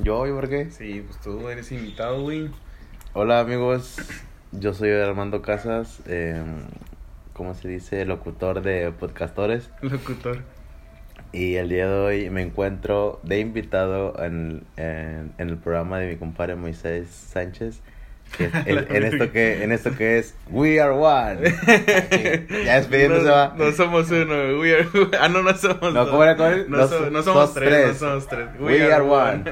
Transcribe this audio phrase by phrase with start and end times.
[0.00, 0.26] ¿Yo?
[0.26, 0.70] ¿Y por qué?
[0.70, 2.48] Sí, pues tú eres invitado, güey.
[3.12, 3.98] Hola amigos,
[4.50, 6.42] yo soy Armando Casas, eh,
[7.34, 8.06] ¿cómo se dice?
[8.06, 9.68] Locutor de Podcastores.
[9.82, 10.44] Locutor.
[11.32, 16.08] Y el día de hoy me encuentro de invitado en, en, en el programa de
[16.08, 17.82] mi compadre Moisés Sánchez.
[18.38, 21.40] El- en, esto que, en esto que es We Are One.
[22.64, 23.54] ya despidiéndose no, va.
[23.56, 24.86] No somos uno, we are...
[25.20, 26.08] Ah, no, no somos No.
[26.10, 26.64] ¿cómo era, cómo era?
[26.68, 27.86] No, Dos- so- no somos tres, tres.
[27.88, 28.48] no somos tres.
[28.60, 29.44] We, are, one.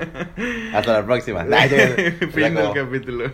[0.74, 1.44] Hasta la próxima.
[1.44, 3.30] Nah, ya- ya fin del capítulo.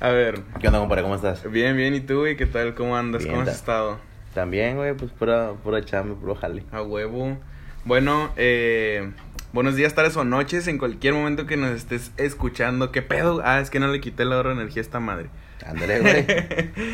[0.00, 0.40] A ver.
[0.60, 1.02] ¿Qué onda, compadre?
[1.02, 1.50] ¿Cómo estás?
[1.50, 1.94] Bien, bien.
[1.94, 2.36] ¿Y tú, güey?
[2.36, 2.74] ¿Qué tal?
[2.74, 3.22] ¿Cómo andas?
[3.22, 3.98] Bien, ¿Cómo has ta- estado?
[4.34, 6.64] También, güey, pues pura, pura chamba, puro jale.
[6.72, 7.36] A huevo.
[7.84, 9.10] Bueno, eh,
[9.52, 12.90] buenos días, tardes o noches en cualquier momento que nos estés escuchando.
[12.92, 13.42] ¿Qué pedo?
[13.44, 15.26] Ah, es que no le quité la hora de energía a esta madre.
[15.66, 16.26] Ándale, güey.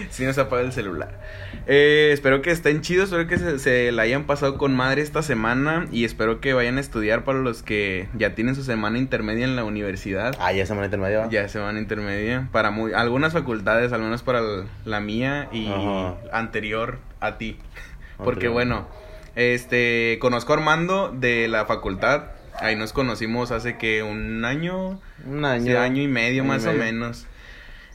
[0.10, 1.20] si nos apaga el celular.
[1.66, 5.22] Eh, espero que estén chidos, espero que se, se la hayan pasado con madre esta
[5.22, 9.44] semana y espero que vayan a estudiar para los que ya tienen su semana intermedia
[9.44, 10.34] en la universidad.
[10.38, 11.20] Ah, ya semana intermedia.
[11.20, 11.28] ¿va?
[11.30, 16.16] Ya semana intermedia para muy, algunas facultades, al menos para el- la mía y Ajá.
[16.32, 17.56] anterior a ti.
[18.22, 18.86] Porque bueno,
[19.34, 22.24] este conozco a Armando de la facultad.
[22.60, 25.80] Ahí nos conocimos hace que un año, Un Sí, año.
[25.80, 27.26] año y medio año y más o menos.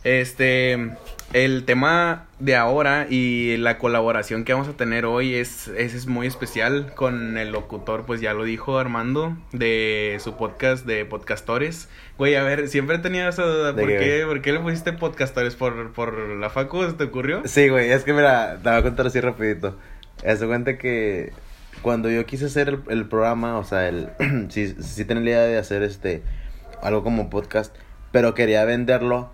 [0.04, 0.92] Este,
[1.32, 6.08] el tema de ahora y la colaboración que vamos a tener hoy es, es, es
[6.08, 11.88] muy especial con el locutor, pues ya lo dijo Armando, de su podcast de podcastores.
[12.18, 14.92] Güey, a ver, siempre tenido esa duda, ¿De ¿por qué, qué, ¿por qué le pusiste
[14.92, 15.56] podcastores?
[15.56, 17.42] ¿Por, por la facu se te ocurrió?
[17.46, 19.78] Sí, güey, es que mira, te voy a contar así rapidito.
[20.28, 21.32] Haz cuenta que
[21.84, 24.10] cuando yo quise hacer el, el programa, o sea, el
[24.50, 26.24] sí, sí tenía la idea de hacer este
[26.82, 27.76] algo como podcast,
[28.12, 29.30] pero quería venderlo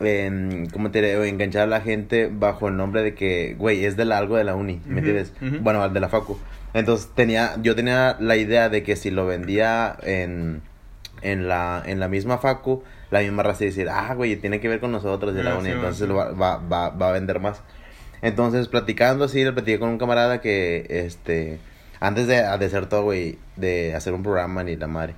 [0.00, 1.28] en, ¿cómo te diré?
[1.28, 4.44] Enganchar a la gente bajo el nombre de que, güey, es de la, algo de
[4.44, 5.32] la uni, ¿me entiendes?
[5.60, 6.38] Bueno, de la facu.
[6.74, 10.62] Entonces tenía, yo tenía la idea de que si lo vendía en,
[11.20, 14.80] en la, en la misma facu, la misma raza decir, ah, güey, tiene que ver
[14.80, 16.12] con nosotros de la Ah, uni, sí, entonces sí.
[16.12, 17.62] va, va, va a vender más.
[18.22, 21.58] Entonces, platicando así, le platiqué con un camarada que, este,
[22.00, 25.14] antes de, de hacer todo, güey, de hacer un programa ni la madre.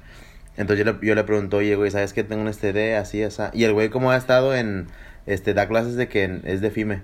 [0.57, 3.43] Entonces yo le, yo le pregunto, oye, güey, ¿sabes que tengo un STD así, así?
[3.53, 4.87] Y el güey como ha estado en,
[5.27, 7.03] este, da clases de que en- es de FIME.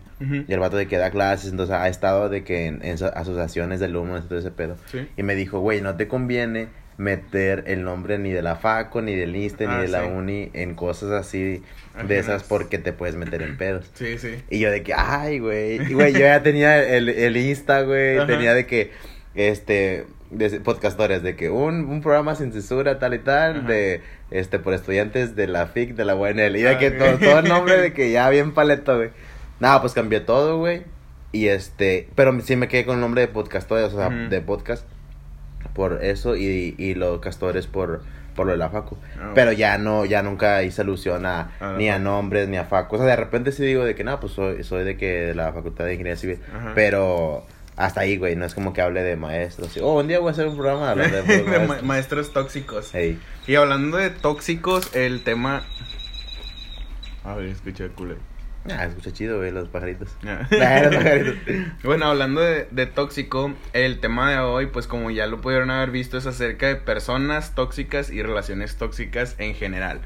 [0.49, 3.13] Y el vato de que da clases, entonces ha estado de que en, en so-
[3.15, 4.77] asociaciones de alumnos todo ese pedo.
[4.93, 5.07] Sí.
[5.17, 6.69] Y me dijo, güey, no te conviene
[7.01, 10.51] meter el nombre ni de la FACO, ni del ISTE, Ah, ni de la uni
[10.53, 11.63] en cosas así
[12.07, 13.91] de esas porque te puedes meter en pedos.
[13.95, 14.37] Sí, sí.
[14.51, 15.81] Y yo de que, ay, güey.
[15.91, 18.19] Y, güey, yo ya tenía el, el Insta, güey.
[18.19, 18.27] Ajá.
[18.27, 18.91] Tenía de que,
[19.35, 23.69] este, de podcastores, de que un, un programa sin censura, tal y tal, Ajá.
[23.69, 26.55] de, este, por estudiantes de la FIC, de la UNL.
[26.57, 29.11] Y de Ah, que todo, todo el nombre de que ya bien paleto, güey.
[29.59, 30.83] Nada, pues cambié todo, güey.
[31.33, 34.87] Y este, pero sí me quedé con el nombre de podcastores, o sea, de podcast.
[35.75, 38.03] Por eso y, y los castores por,
[38.35, 38.97] por lo de la facu.
[39.21, 42.57] Ah, Pero ya no, ya nunca hice alusión a, A la ni a nombres, ni
[42.57, 42.97] a facu.
[42.97, 45.35] O sea, de repente sí digo de que, no, pues soy, soy de que de
[45.35, 46.41] la facultad de ingeniería civil.
[46.55, 46.73] Ajá.
[46.75, 47.45] Pero
[47.77, 49.77] hasta ahí, güey, no es como que hable de maestros.
[49.83, 51.83] Oh, un día voy a hacer un programa de de, De maestros.
[51.83, 52.93] maestros tóxicos.
[53.47, 55.63] Y hablando de tóxicos, el tema...
[57.25, 58.21] A ver, escucha culero.
[58.69, 60.09] Ah, escucha chido, güey, los pajaritos.
[60.27, 60.47] Ah.
[60.61, 61.35] Ah, los pajaritos.
[61.85, 65.91] Bueno, hablando de, de tóxico, el tema de hoy, pues como ya lo pudieron haber
[65.91, 70.01] visto, es acerca de personas tóxicas y relaciones tóxicas en general.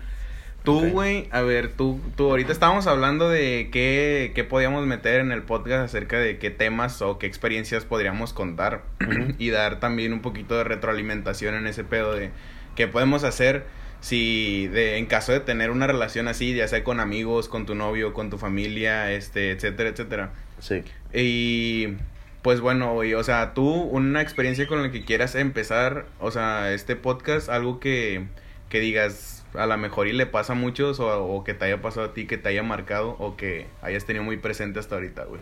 [0.63, 0.93] Tú, Ok.
[0.93, 5.43] güey, a ver, tú, tú, ahorita estábamos hablando de qué, qué podíamos meter en el
[5.43, 8.83] podcast acerca de qué temas o qué experiencias podríamos contar
[9.39, 12.31] y dar también un poquito de retroalimentación en ese pedo de
[12.77, 13.67] qué podemos hacer
[14.05, 17.75] si de en caso de tener una relación así, ya sea con amigos, con tu
[17.75, 20.33] novio, con tu familia, este, etcétera, etcétera.
[20.59, 20.85] Sí.
[21.15, 21.97] Y
[22.43, 26.75] pues bueno, güey, o sea, tú una experiencia con la que quieras empezar, o sea,
[26.75, 28.27] este podcast, algo que,
[28.69, 31.81] que digas a lo mejor y le pasa a muchos o, o que te haya
[31.81, 35.25] pasado a ti, que te haya marcado o que hayas tenido muy presente hasta ahorita,
[35.25, 35.41] güey.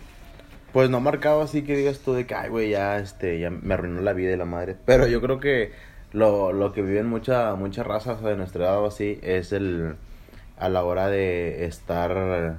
[0.72, 3.74] Pues no marcado así que digas tú de que, ay, güey, ya, este, ya me
[3.74, 4.76] arruinó la vida de la madre.
[4.86, 5.72] Pero yo creo que
[6.12, 9.52] lo, lo que viven mucha, mucha raza o sea, de nuestra edad o así es
[9.52, 9.96] el,
[10.58, 12.58] a la hora de estar,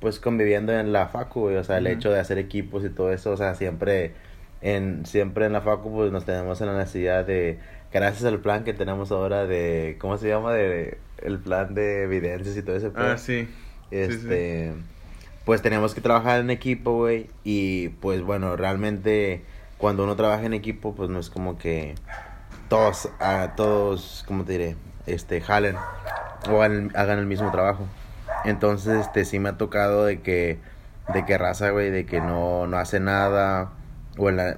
[0.00, 1.56] pues, conviviendo en la facu, güey.
[1.56, 4.12] O sea, el hecho de hacer equipos y todo eso, o sea, siempre
[4.60, 7.58] en, siempre en la facu, pues, nos tenemos en la necesidad de,
[7.92, 10.52] gracias al plan que tenemos ahora de, ¿cómo se llama?
[10.52, 13.12] De, el plan de evidencias y todo ese pedo.
[13.12, 13.48] Ah, sí.
[13.90, 13.96] Sí, sí.
[13.96, 14.72] Este,
[15.44, 17.26] pues tenemos que trabajar en equipo, güey.
[17.44, 19.42] Y pues bueno, realmente
[19.78, 21.94] cuando uno trabaja en equipo, pues no es como que
[22.72, 24.76] todos, ah, todos, ¿cómo te diré?
[25.04, 25.76] Este, jalen
[26.50, 27.86] o hagan, hagan el mismo trabajo.
[28.46, 30.58] Entonces, este, sí me ha tocado de que,
[31.12, 33.72] de que raza, güey, de que no, no hace nada.
[34.16, 34.56] O en la,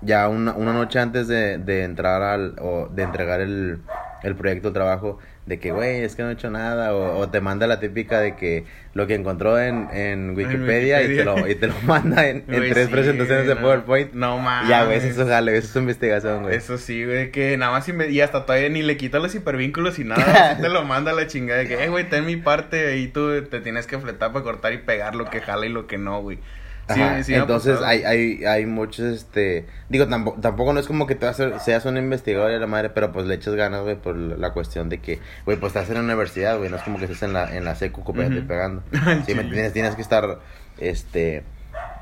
[0.00, 3.82] ya una, una noche antes de, de entrar al, o de entregar el,
[4.22, 5.18] el proyecto de trabajo
[5.50, 8.20] de que, güey, es que no he hecho nada, o, o, te manda la típica
[8.20, 12.28] de que lo que encontró en, en, Wikipedia, Y, te lo, y te lo manda
[12.28, 14.12] en, en tres presentaciones de PowerPoint.
[14.12, 14.68] No mames.
[14.68, 16.54] Ya, güey, eso es jale, eso es investigación, güey.
[16.54, 20.04] Eso sí, güey, que nada más y hasta todavía ni le quita los hipervínculos y
[20.04, 23.42] nada, te lo manda la chingada de que, eh, güey, ten mi parte y tú
[23.42, 26.22] te tienes que fletar para cortar y pegar lo que jala y lo que no,
[26.22, 26.38] güey.
[26.88, 31.84] Entonces hay, hay, hay muchos, este, digo, tampoco, tampoco no es como que te seas
[31.84, 34.98] un investigador de la madre, pero pues le echas ganas, güey, por la cuestión de
[34.98, 37.56] que, güey, pues estás en la universidad, güey, no es como que estés en la,
[37.56, 38.82] en la secu copiando pegando.
[39.26, 40.40] sí, me tienes, tienes que estar,
[40.78, 41.44] este,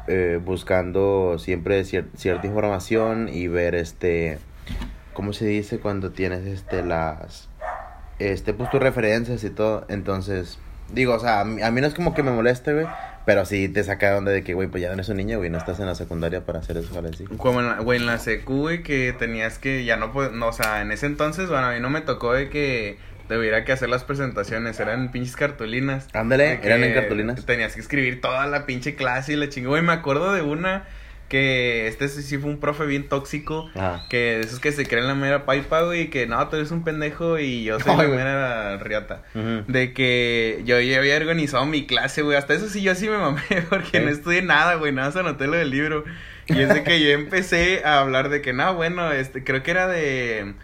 [0.07, 4.39] eh, buscando siempre cierta información y ver, este,
[5.13, 7.49] ¿cómo se dice cuando tienes, este, las,
[8.19, 10.59] este, pues tus referencias y todo, entonces...
[10.91, 12.87] Digo, o sea, a mí, a mí no es como que me moleste, güey.
[13.29, 15.37] Pero sí te saca de onda de que, güey, pues ya no eres un niño,
[15.37, 17.15] güey, no estás en la secundaria para hacer eso, ¿vale?
[17.15, 17.27] Sí.
[17.37, 20.47] Como en la, güey, en la secu, güey, que tenías que, ya no, pues, no,
[20.47, 22.97] o sea, en ese entonces, bueno, a mí no me tocó de que
[23.29, 26.09] tuviera que hacer las presentaciones, eran pinches cartulinas.
[26.15, 27.45] Ándale, eran en cartulinas.
[27.45, 30.87] Tenías que escribir toda la pinche clase y la chingada, güey, me acuerdo de una
[31.29, 33.71] que este sí fue un profe bien tóxico,
[34.09, 36.85] que de esos que se creen la mera paipa, güey, que no, tú eres un
[36.85, 39.23] pendejo y yo soy la mera riata.
[39.67, 43.19] De que yo ya había organizado mi clase, güey, hasta eso sí yo sí me
[43.19, 46.05] mamé, porque no estudié nada, güey, nada se anoté lo del libro.
[46.47, 49.71] Y es de que yo empecé a hablar de que, no, bueno, este, creo que
[49.71, 50.55] era de...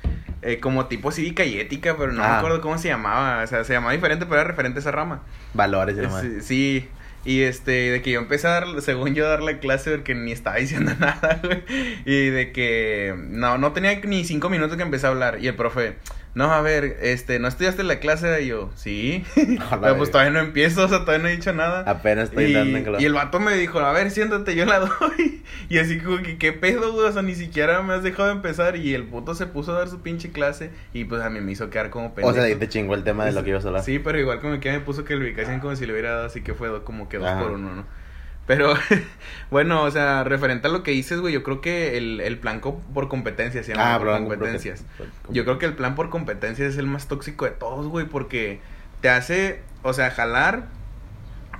[0.47, 3.43] Eh, como tipo cívica y ética, pero no me acuerdo cómo se llamaba.
[3.43, 5.23] O sea, se llamaba diferente, pero era referente a esa rama.
[5.55, 6.89] Valores, sí, sí.
[7.25, 10.57] Y este, de que yo empecé a dar, según yo, darle clase porque ni estaba
[10.61, 11.63] diciendo nada, güey.
[12.05, 15.39] Y de que no, no tenía ni cinco minutos que empecé a hablar.
[15.41, 15.97] Y el profe,
[16.35, 18.43] no, a ver, este, ¿no estudiaste la clase?
[18.43, 19.25] Y yo, sí.
[19.35, 21.89] Pero pues todavía no empiezo, o sea, todavía no he dicho nada.
[21.89, 23.03] Apenas estoy dando en clase.
[23.03, 25.45] Y el vato me dijo, a ver, siéntate, yo la doy.
[25.69, 27.07] Y así como que, ¿qué pedo, güey?
[27.07, 28.75] O sea, ni siquiera me has dejado de empezar.
[28.77, 30.71] Y el puto se puso a dar su pinche clase.
[30.93, 32.31] Y pues a mí me hizo quedar como pendejo.
[32.31, 33.85] O sea, ahí te chingó el tema de lo que ibas a hablar.
[33.85, 36.43] Sí, pero igual como que me puso que ubicación como si le hubiera dado, así
[36.43, 38.04] que fue como que dos por uno, ¿no?
[38.47, 38.75] Pero,
[39.51, 42.61] bueno, o sea, referente a lo que dices, güey, yo creo que el, el plan
[42.61, 43.95] por competencias se llama.
[43.95, 44.85] Ah, por competencias.
[45.31, 48.61] Yo creo que el plan por competencias es el más tóxico de todos, güey, porque
[49.01, 50.67] te hace, o sea, jalar.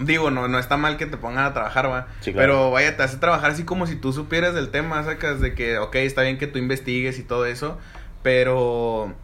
[0.01, 2.09] Digo, no, no está mal que te pongan a trabajar, va.
[2.25, 5.79] Pero vaya, te hace trabajar así como si tú supieras del tema, sacas de que,
[5.79, 7.79] ok, está bien que tú investigues y todo eso,
[8.25, 9.15] pero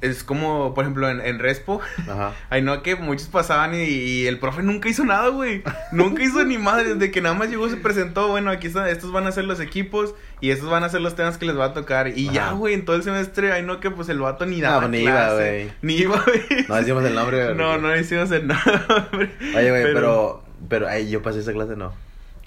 [0.00, 1.80] es como, por ejemplo, en, en Respo.
[2.08, 2.32] Ajá.
[2.50, 5.62] Ay, no, que muchos pasaban y, el profe nunca hizo nada, güey.
[5.92, 6.94] nunca hizo ni madre.
[6.94, 8.28] Desde que nada más llegó, se presentó.
[8.28, 11.16] Bueno, aquí están, estos van a ser los equipos y estos van a ser los
[11.16, 12.08] temas que les va a tocar.
[12.08, 14.82] Y ya, güey, en todo el semestre, ay, no, que pues el vato ni daba.
[14.82, 15.70] No, ni iba, güey.
[15.82, 16.66] Ni iba, güey.
[16.68, 17.56] No decimos el nombre, güey.
[17.56, 19.30] No, no decimos el nombre.
[19.56, 21.92] Oye, güey, pero, pero, ay, yo pasé esa clase, no.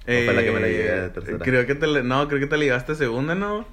[0.08, 1.38] Eh, fue la que me la llevé de tercera.
[1.40, 3.66] Creo que te, no, creo que te la llevaste segunda, ¿no?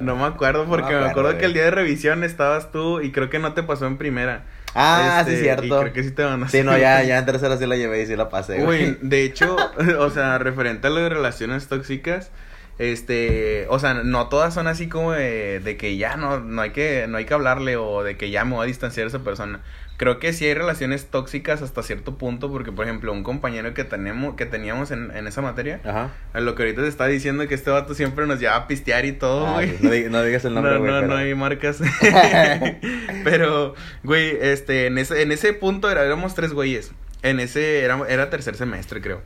[0.00, 3.30] No me acuerdo porque me acuerdo que el día de revisión estabas tú y creo
[3.30, 4.44] que no te pasó en primera.
[4.74, 5.66] Ah, sí, este, cierto.
[5.66, 7.76] Y creo que sí te van a Sí, no, ya, ya en tercera sí la
[7.76, 8.96] llevé y sí la pasé, güey.
[9.02, 9.56] de hecho,
[9.98, 12.30] o sea, referente a lo de relaciones tóxicas,
[12.78, 16.70] este, o sea, no todas son así como de, de que ya no, no hay
[16.70, 19.24] que, no hay que hablarle o de que ya me voy a distanciar de esa
[19.24, 19.60] persona
[20.02, 23.84] creo que sí hay relaciones tóxicas hasta cierto punto, porque por ejemplo, un compañero que
[23.84, 26.10] tenemos, que teníamos en, en esa materia, Ajá.
[26.40, 29.12] lo que ahorita te está diciendo que este vato siempre nos lleva a pistear y
[29.12, 30.10] todo, ah, güey.
[30.10, 31.80] No, digas el nombre, No, no, no hay marcas.
[33.24, 36.90] pero, güey, este, en ese, en ese punto era, éramos tres güeyes.
[37.22, 39.22] En ese, era, era tercer semestre, creo.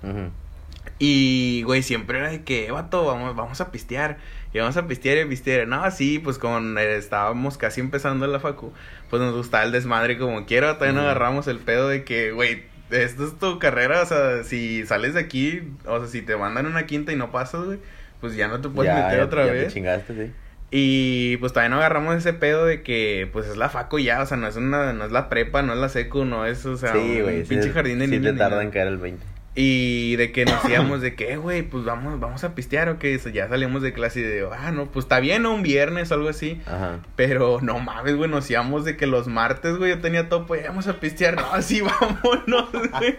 [0.99, 4.19] Y, güey, siempre era de que, vato, vamos, vamos a pistear.
[4.57, 5.69] Y vamos a pistear y pistear.
[5.69, 8.73] No, sí, pues con eh, estábamos casi empezando la facu,
[9.11, 10.79] pues nos gustaba el desmadre como quiera.
[10.79, 14.01] Todavía no agarramos el pedo de que, güey, esto es tu carrera.
[14.01, 17.31] O sea, si sales de aquí, o sea, si te mandan una quinta y no
[17.31, 17.79] pasas, güey,
[18.23, 19.67] pues ya no te puedes meter otra ya vez.
[19.67, 20.33] Te chingaste, sí.
[20.71, 24.27] Y pues todavía no agarramos ese pedo de que pues es la facu ya, o
[24.27, 26.79] sea, no es una, no es la prepa, no es la secu, no es, o
[26.79, 28.25] sea, un pinche jardín de niños.
[28.25, 29.36] Sí te tarda en caer el 20.
[29.59, 33.19] Y de que nos íbamos de que, güey, pues vamos, vamos a pistear o que
[33.33, 36.29] ya salimos de clase y de, ah, no, pues está bien, Un viernes o algo
[36.29, 36.61] así.
[36.67, 37.01] Ajá.
[37.17, 40.63] Pero no mames, güey, nos íbamos de que los martes, güey, yo tenía todo, pues
[40.69, 41.37] vamos a pistear.
[41.37, 43.17] No, así vámonos, güey.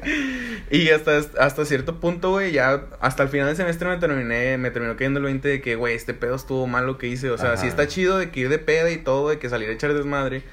[0.69, 4.69] y hasta, hasta cierto punto, güey, ya hasta el final del semestre me terminé, me
[4.69, 7.31] terminó cayendo el 20 de que, güey, este pedo estuvo mal lo que hice.
[7.31, 9.69] O sea, sí está chido de que ir de peda y todo, de que salir
[9.69, 10.43] a echar desmadre.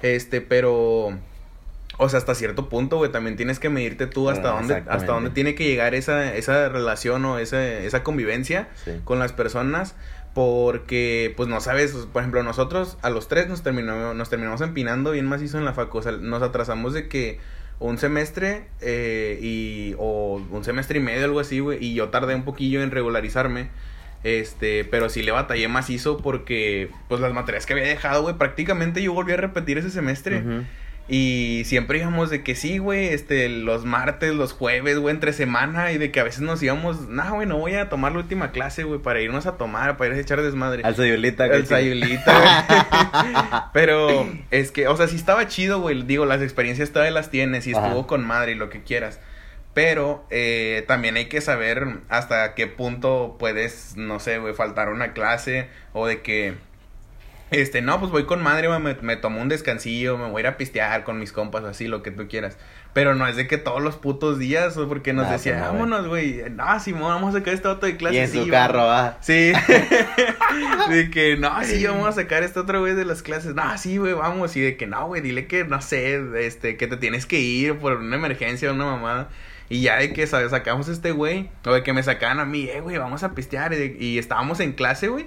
[0.00, 1.18] Este, pero
[1.96, 5.12] o sea, hasta cierto punto, güey, también tienes que medirte tú hasta ah, dónde, hasta
[5.12, 8.68] dónde tiene que llegar esa, esa relación o esa, esa convivencia
[9.04, 9.94] con las personas.
[10.34, 15.12] Porque, pues no sabes, por ejemplo, nosotros a los tres nos terminó, nos terminamos empinando
[15.12, 15.98] bien macizo en la facu.
[15.98, 17.38] O sea, nos atrasamos de que
[17.78, 21.78] un semestre eh, y, o un semestre y medio, algo así, güey.
[21.80, 23.68] Y yo tardé un poquillo en regularizarme.
[24.24, 29.02] Este, pero sí le batallé macizo porque, pues las materias que había dejado, güey, prácticamente
[29.02, 30.38] yo volví a repetir ese semestre.
[30.38, 30.64] Ujú.
[31.06, 35.92] Y siempre íbamos de que sí, güey, este, los martes, los jueves, güey, entre semana,
[35.92, 38.52] y de que a veces nos íbamos, no, güey, no voy a tomar la última
[38.52, 40.82] clase, güey, para irnos a tomar, para ir a echar desmadre.
[40.82, 41.44] Al Sayulita.
[41.46, 42.38] El sayulita,
[43.12, 43.34] güey.
[43.74, 46.02] Pero es que, o sea, sí estaba chido, güey.
[46.04, 47.88] Digo, las experiencias todavía las tienes y Ajá.
[47.88, 49.20] estuvo con madre y lo que quieras.
[49.74, 55.12] Pero eh, también hay que saber hasta qué punto puedes, no sé, güey, faltar una
[55.12, 56.54] clase o de que,
[57.50, 60.46] este, no, pues voy con madre, me, me tomo un descansillo, me voy a ir
[60.48, 62.56] a pistear con mis compas o así, lo que tú quieras.
[62.92, 65.70] Pero no es de que todos los putos días, porque nos Nah, decían, pues no,
[65.72, 65.80] güey.
[65.90, 68.14] vámonos, güey, no, Simón, vamos a sacar este auto de clase.
[68.16, 68.50] Y en sí, su va".
[68.52, 69.18] carro, va.
[69.20, 69.52] Sí.
[70.90, 73.54] de que, no, sí, vamos a sacar este otro güey de las clases.
[73.54, 74.54] No, sí, güey, vamos.
[74.56, 77.76] Y de que, no, güey, dile que, no sé, este, que te tienes que ir
[77.78, 79.28] por una emergencia o una mamada.
[79.68, 80.50] Y ya de que ¿sabes?
[80.50, 83.72] sacamos este güey, o de que me sacaban a mí, eh, güey, vamos a pistear.
[83.72, 85.26] Y, de- y estábamos en clase, güey.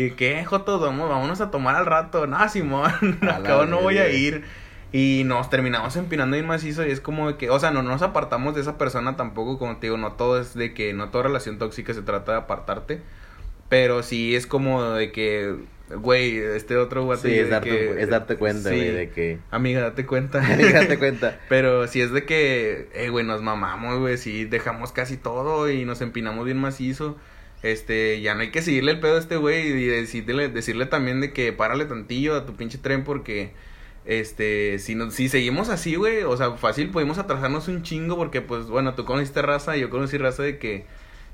[0.00, 2.26] Y que, Joto, vamos, vámonos a tomar al rato.
[2.26, 2.90] No, Simón,
[3.30, 4.44] acabo no voy a ir.
[4.92, 8.02] Y nos terminamos empinando bien macizo y es como de que, o sea, no nos
[8.02, 11.24] apartamos de esa persona tampoco, como te digo, no todo es de que, no toda
[11.24, 13.02] relación tóxica se trata de apartarte.
[13.68, 15.54] Pero sí es como de que,
[15.90, 17.18] güey, este otro güey.
[17.18, 19.38] Sí, es darte, es darte cuenta, güey, de que...
[19.50, 20.40] Amiga, date cuenta.
[20.72, 21.38] Date cuenta.
[21.48, 25.84] Pero si es de que, eh, güey, nos mamamos, güey, sí, dejamos casi todo y
[25.84, 27.16] nos empinamos bien macizo.
[27.62, 31.20] Este, ya no hay que seguirle el pedo a este güey y decirle, decirle también
[31.20, 33.52] de que párale tantillo a tu pinche tren porque,
[34.06, 38.40] este, si, no, si seguimos así, güey, o sea, fácil podemos atrasarnos un chingo porque,
[38.40, 40.86] pues, bueno, tú conociste raza y yo conocí raza de que,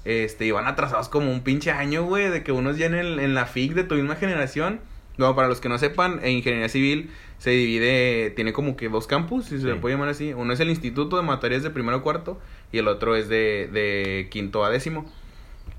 [0.04, 3.34] este, iban atrasados como un pinche año, güey, de que unos ya en, el, en
[3.34, 4.80] la FIC de tu misma generación.
[5.18, 9.06] No, para los que no sepan, en ingeniería civil se divide, tiene como que dos
[9.06, 10.32] campus, si se le puede llamar así.
[10.34, 12.38] Uno es el Instituto de Materias de primero a cuarto
[12.70, 15.10] y el otro es de, de quinto a décimo.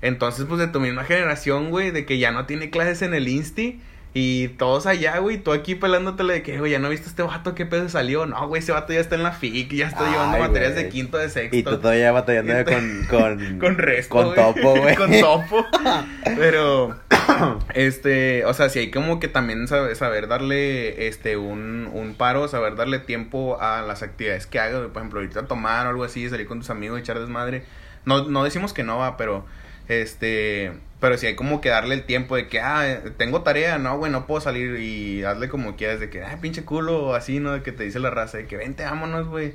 [0.00, 3.28] Entonces, pues de tu misma generación, güey, de que ya no tiene clases en el
[3.28, 3.80] Insti
[4.14, 7.54] y todos allá, güey, tú aquí pelándotele de que, güey, ya no viste este vato,
[7.54, 8.24] qué pedo salió.
[8.24, 10.88] No, güey, ese vato ya está en la FIC, ya está Ay, llevando materias de
[10.88, 11.56] quinto, de sexto.
[11.56, 13.06] Y tú todavía batallando con...
[13.08, 14.14] Con, Con resto.
[14.14, 14.36] Con güey.
[14.36, 14.94] topo, güey.
[14.96, 15.66] con topo.
[16.36, 16.96] Pero,
[17.74, 22.48] este, o sea, sí hay como que también saber, saber darle, este, un, un paro,
[22.48, 24.80] saber darle tiempo a las actividades que hagas.
[24.88, 27.64] Por ejemplo, ahorita tomar o algo así, salir con tus amigos, echar desmadre.
[28.06, 29.44] No, no decimos que no va, pero,
[29.88, 33.98] este, pero sí hay como que darle el tiempo de que, ah, tengo tarea, no,
[33.98, 37.52] güey, no puedo salir y hazle como quieras, de que, ah, pinche culo, así, ¿no?
[37.52, 39.54] De que te dice la raza, de que vente, vámonos, güey.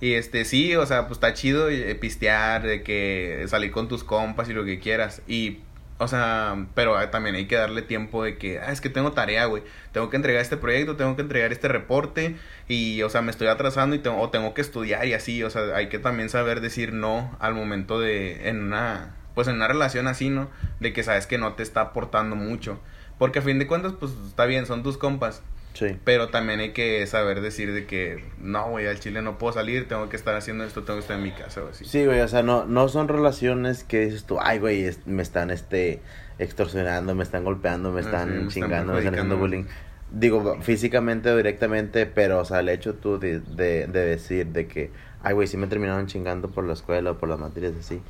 [0.00, 4.04] Y este, sí, o sea, pues está chido eh, pistear, de que salir con tus
[4.04, 5.22] compas y lo que quieras.
[5.26, 5.60] Y,
[5.98, 9.46] o sea, pero también hay que darle tiempo de que, ah, es que tengo tarea,
[9.46, 9.62] güey.
[9.92, 12.36] Tengo que entregar este proyecto, tengo que entregar este reporte.
[12.68, 15.42] Y, o sea, me estoy atrasando y tengo, o tengo que estudiar y así.
[15.42, 19.56] O sea, hay que también saber decir no al momento de, en una, pues en
[19.56, 20.48] una relación así, ¿no?
[20.80, 22.78] De que sabes que no te está aportando mucho.
[23.18, 25.42] Porque a fin de cuentas, pues está bien, son tus compas.
[25.74, 25.96] Sí.
[26.04, 29.88] Pero también hay que saber decir de que no, güey, al chile no puedo salir,
[29.88, 31.84] tengo que estar haciendo esto, tengo que estar en mi casa o así.
[31.84, 35.22] Sí, güey, o sea, no, no son relaciones que dices tú, ay, güey, es- me
[35.22, 36.00] están, este,
[36.38, 39.64] extorsionando, me están golpeando, me Ah, están sí, me están chingando, me están haciendo bullying.
[40.12, 44.66] Digo, físicamente o directamente, pero, o sea, el hecho tú de, de, de decir de
[44.68, 44.90] que,
[45.24, 48.00] ay, güey, sí me terminaron chingando por la escuela o por las materias así,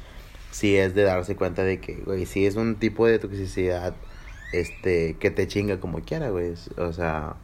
[0.55, 3.93] sí es de darse cuenta de que, güey, sí es un tipo de toxicidad,
[4.53, 7.35] este, que te chinga como quiera, güey, o sea,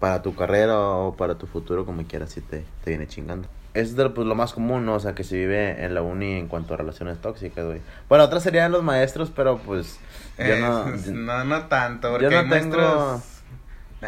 [0.00, 3.48] para tu carrera o para tu futuro como quiera, sí te, te viene chingando.
[3.74, 4.94] Es de, pues, lo más común, ¿no?
[4.94, 7.80] O sea, que se vive en la uni en cuanto a relaciones tóxicas, güey.
[8.08, 9.98] Bueno, otras serían los maestros, pero pues
[10.38, 10.86] yo Eh, no...
[11.12, 13.35] no, no tanto, porque yo no hay tengo- maestros...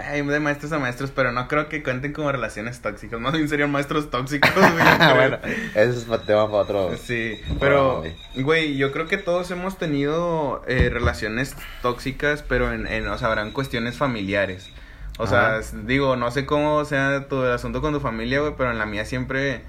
[0.06, 3.20] Hay de maestros a maestros, pero no creo que cuenten como relaciones tóxicas.
[3.20, 5.14] Más bien serían maestros tóxicos, güey.
[5.14, 5.38] bueno,
[5.74, 6.96] ese es tema para otro...
[6.96, 8.04] Sí, pero,
[8.36, 13.28] güey, yo creo que todos hemos tenido eh, relaciones tóxicas, pero en, en, o sea,
[13.28, 14.70] habrán cuestiones familiares.
[15.18, 15.62] O sea, Ajá.
[15.84, 19.04] digo, no sé cómo sea tu asunto con tu familia, güey, pero en la mía
[19.04, 19.62] siempre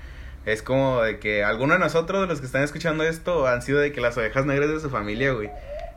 [0.46, 3.80] es como de que alguno de nosotros, de los que están escuchando esto, han sido
[3.80, 5.50] de que las ovejas negras de su familia, güey.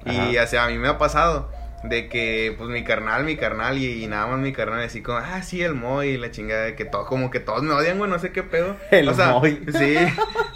[0.05, 1.49] Y, o sea, a mí me ha pasado
[1.85, 5.19] de que, pues, mi carnal, mi carnal, y, y nada más mi carnal, así como,
[5.19, 7.99] ah, sí, el Moy, y la chingada, de que todo, como que todos me odian,
[7.99, 8.77] güey, no sé qué pedo.
[8.91, 9.61] El o sea, Moy.
[9.77, 9.97] Sí,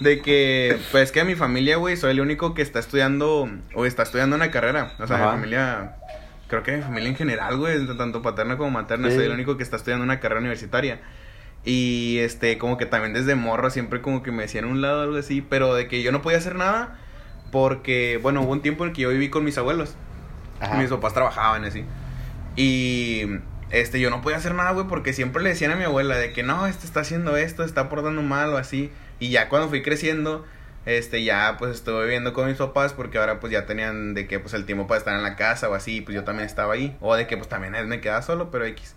[0.00, 4.04] de que, pues, que mi familia, güey, soy el único que está estudiando, o está
[4.04, 4.92] estudiando una carrera.
[5.00, 5.32] O sea, mi Ajá.
[5.32, 5.96] familia,
[6.48, 9.16] creo que mi familia en general, güey, tanto paterna como materna, Sí.
[9.16, 11.00] soy el único que está estudiando una carrera universitaria.
[11.64, 15.16] Y, este, como que también desde morro siempre como que me decían un lado algo
[15.16, 16.96] así, pero de que yo no podía hacer nada
[17.50, 19.96] porque, bueno, hubo un tiempo en que yo viví con mis abuelos.
[20.60, 20.76] Ajá.
[20.76, 21.84] Mis papás trabajaban así.
[22.56, 23.24] Y
[23.70, 26.32] este, yo no podía hacer nada, güey, porque siempre le decían a mi abuela de
[26.32, 28.90] que no, este está haciendo esto, está portando mal o así.
[29.18, 30.44] Y ya cuando fui creciendo,
[30.86, 34.38] este, ya pues estuve viviendo con mis papás porque ahora pues ya tenían de que
[34.38, 36.96] pues el tiempo para estar en la casa o así, pues yo también estaba ahí.
[37.00, 38.94] O de que pues también él me quedaba solo, pero X.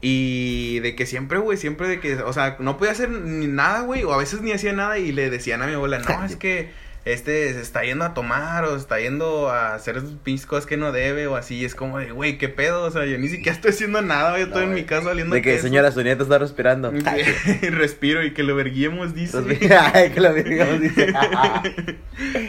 [0.00, 3.80] Y de que siempre, güey, siempre de que, o sea, no podía hacer ni nada,
[3.80, 6.36] güey, o a veces ni hacía nada y le decían a mi abuela, no, es
[6.36, 6.72] que
[7.04, 10.78] este se está yendo a tomar o se está yendo a hacer pinches cosas que
[10.78, 11.64] no debe o así.
[11.64, 12.82] Es como de, güey, ¿qué pedo?
[12.84, 15.42] O sea, yo ni siquiera estoy haciendo nada, güey, estoy en mi casa saliendo De
[15.42, 16.92] que, señora, su nieta está respirando.
[17.62, 19.38] y respiro y que lo verguemos, dice.
[19.94, 21.12] Ay, que lo verguemos, dice.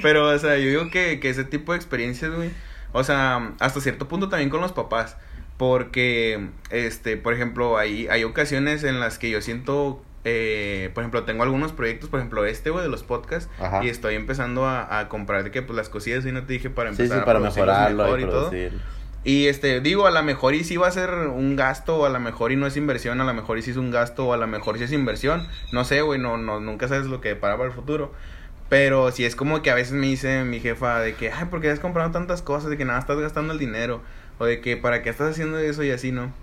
[0.02, 2.52] Pero, o sea, yo digo que, que ese tipo de experiencias, güey,
[2.94, 5.18] o sea, hasta cierto punto también con los papás.
[5.58, 11.24] Porque, este, por ejemplo, hay, hay ocasiones en las que yo siento eh, por ejemplo,
[11.24, 13.50] tengo algunos proyectos, por ejemplo, este, güey, de los podcasts.
[13.84, 16.72] Y estoy empezando a, a, comprar de que, pues, las cosillas, y no te dije,
[16.72, 18.52] para empezar sí, sí, para mejorarlo y, y todo.
[19.24, 22.10] Y, este, digo, a lo mejor y sí va a ser un gasto, o a
[22.10, 24.34] lo mejor y no es inversión, a lo mejor y sí es un gasto, o
[24.34, 25.48] a lo mejor sí es inversión.
[25.72, 28.12] No sé, güey, no, no, nunca sabes lo que para para el futuro.
[28.68, 31.62] Pero si es como que a veces me dice mi jefa de que, ay, ¿por
[31.62, 32.72] qué has comprado tantas cosas?
[32.72, 34.02] De que nada estás gastando el dinero.
[34.40, 36.34] O de que, ¿para qué estás haciendo eso y así, no?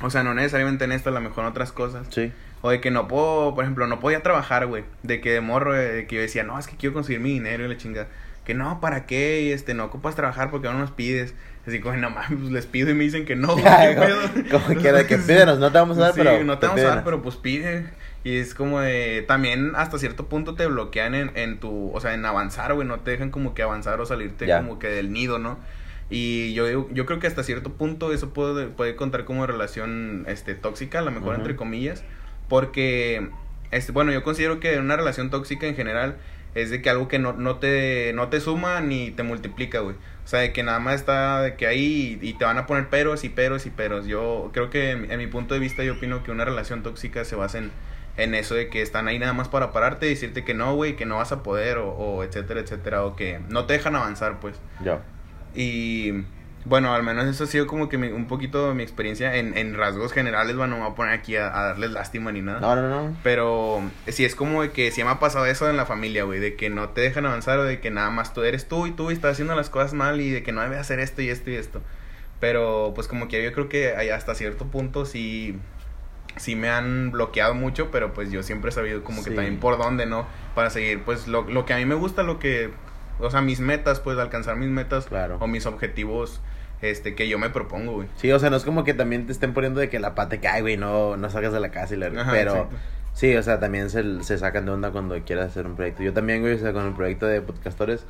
[0.00, 2.06] O sea, no necesariamente en esto, a lo mejor en otras cosas.
[2.08, 2.32] Sí.
[2.62, 4.84] O de que no puedo, por ejemplo, no podía trabajar, güey.
[5.02, 7.64] De que de morro, de que yo decía, no, es que quiero conseguir mi dinero
[7.64, 8.08] y la chinga.
[8.44, 9.42] Que no, ¿para qué?
[9.42, 11.34] Y este, no ocupas trabajar porque no nos pides.
[11.66, 13.48] Así como, no mames, pues les pido y me dicen que no.
[14.50, 16.44] como quiera que pídenos, no te vamos a dar, sí, pero.
[16.44, 17.86] no te, vamos a dar, pero pues pide.
[18.22, 22.12] Y es como de, también hasta cierto punto te bloquean en, en tu, o sea,
[22.12, 25.38] en avanzar, güey, no te dejan como que avanzar o salirte como que del nido,
[25.38, 25.58] ¿no?
[26.10, 30.54] Y yo, yo creo que hasta cierto punto eso puede, puede contar como relación este,
[30.54, 32.02] tóxica, a lo mejor entre comillas.
[32.50, 33.30] Porque,
[33.70, 36.16] este, bueno, yo considero que una relación tóxica en general
[36.56, 39.94] es de que algo que no, no, te, no te suma ni te multiplica, güey.
[40.24, 42.88] O sea, de que nada más está de que ahí y, te van a poner
[42.88, 44.06] peros y peros y peros.
[44.06, 47.36] Yo creo que en, mi punto de vista yo opino que una relación tóxica se
[47.36, 47.70] basa en,
[48.16, 50.96] en eso de que están ahí nada más para pararte y decirte que no, güey,
[50.96, 53.04] que no vas a poder o, o etcétera, etcétera.
[53.04, 54.56] O que no te dejan avanzar, pues.
[54.84, 55.02] Ya.
[55.54, 56.24] Y
[56.64, 60.12] bueno, al menos eso ha sido como que un poquito mi experiencia en, en rasgos
[60.12, 60.56] generales.
[60.56, 62.60] Bueno, no me voy a poner aquí a, darles lástima ni nada.
[62.60, 63.16] No, no, no.
[63.22, 66.38] Pero sí es como de que sí me ha pasado eso en la familia, güey.
[66.38, 68.90] De que no te dejan avanzar o de que nada más tú eres tú y
[68.90, 71.30] tú y estás haciendo las cosas mal y de que no debes hacer esto y
[71.30, 71.80] esto y esto.
[72.40, 75.58] Pero pues como que yo creo que hasta cierto punto sí,
[76.36, 79.78] sí me han bloqueado mucho, pero pues yo siempre he sabido como que también por
[79.78, 80.26] dónde, ¿no?
[80.54, 82.70] Para seguir pues lo, lo que a mí me gusta, lo que
[83.20, 85.36] o sea, mis metas, pues alcanzar mis metas claro.
[85.40, 86.40] o mis objetivos
[86.82, 88.08] este que yo me propongo, güey.
[88.16, 90.40] Sí, o sea, no es como que también te estén poniendo de que la pata
[90.40, 92.10] cae, güey, no, no salgas de la casa y la...
[92.30, 92.68] pero
[93.12, 96.02] sí, o sea, también se, se sacan de onda cuando quieras hacer un proyecto.
[96.02, 98.06] Yo también, güey, o sea, con el proyecto de podcastores,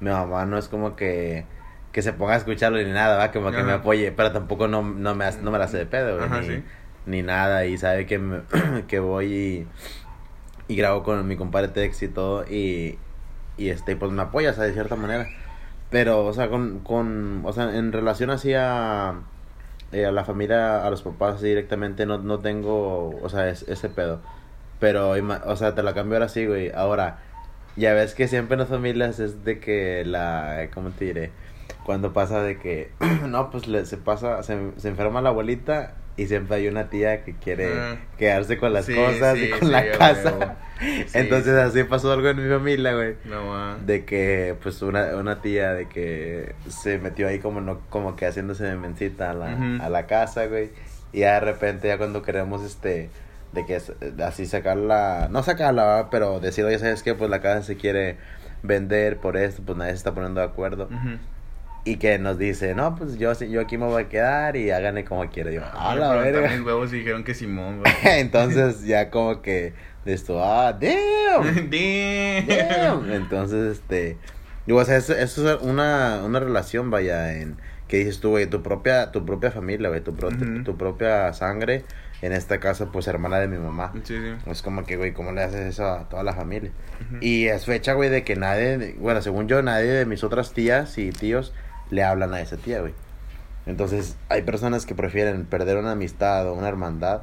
[0.00, 1.44] mi mamá no es como que
[1.92, 4.82] que se ponga a escucharlo ni nada, va, como que me apoye, pero tampoco no,
[4.82, 6.62] no, me, no me la hace de pedo, güey, ni,
[7.04, 8.40] ni, nada, y sabe que, me,
[8.88, 9.66] que voy y,
[10.68, 12.98] y grabo con mi compadre Tex y todo, y,
[13.56, 15.28] y este, pues me apoya, o sea, de cierta manera.
[15.90, 19.14] Pero, o sea, con, con, o sea, en relación así a,
[19.92, 24.20] eh, la familia, a los papás directamente, no, no tengo, o sea, ese pedo.
[24.80, 25.12] Pero,
[25.46, 26.70] o sea, te la cambio ahora sí, güey.
[26.72, 27.18] Ahora,
[27.76, 31.30] ya ves que siempre en las familias es de que la, ¿cómo te diré?
[31.84, 32.90] Cuando pasa de que,
[33.28, 37.24] no, pues le, se pasa, se, se enferma la abuelita y siempre hay una tía
[37.24, 37.96] que quiere ah.
[38.18, 40.56] quedarse con las cosas y con la casa.
[41.14, 43.14] Entonces así pasó algo en mi familia, güey.
[43.24, 48.16] No, de que pues una, una tía de que se metió ahí como no como
[48.16, 50.70] que haciéndose de mencita a la, a la casa, güey.
[51.12, 53.10] Y ya de repente ya cuando queremos este
[53.52, 53.80] de que
[54.22, 57.14] así sacarla, no sacarla, pero decir, oye, ¿sabes qué?
[57.14, 58.16] Pues la casa se quiere
[58.62, 60.88] vender por esto, pues nadie se está poniendo de acuerdo
[61.84, 65.04] y que nos dice, no, pues yo, yo aquí me voy a quedar y háganle
[65.04, 65.50] como quiera.
[65.50, 66.48] Yo, ah, la verga.
[66.48, 67.82] mis huevos dijeron que Simón.
[68.04, 69.72] Entonces ya como que
[70.04, 71.70] de esto, ah, damn.
[71.70, 73.12] damn.
[73.12, 74.16] Entonces, este,
[74.66, 77.56] digo, o sea, eso, es una, una relación, vaya, en
[77.88, 81.84] que dices tú, güey, tu propia, tu propia familia, güey, tu, tu propia sangre.
[82.22, 83.92] En este caso, pues, hermana de mi mamá.
[84.04, 84.50] Sí, sí.
[84.50, 86.70] Es como que, güey, ¿cómo le haces eso a toda la familia?
[87.20, 90.96] Y es fecha, güey, de que nadie, bueno, según yo, nadie de mis otras tías
[90.98, 91.52] y tíos
[91.92, 92.94] le hablan a esa tía, güey.
[93.66, 97.22] Entonces, hay personas que prefieren perder una amistad o una hermandad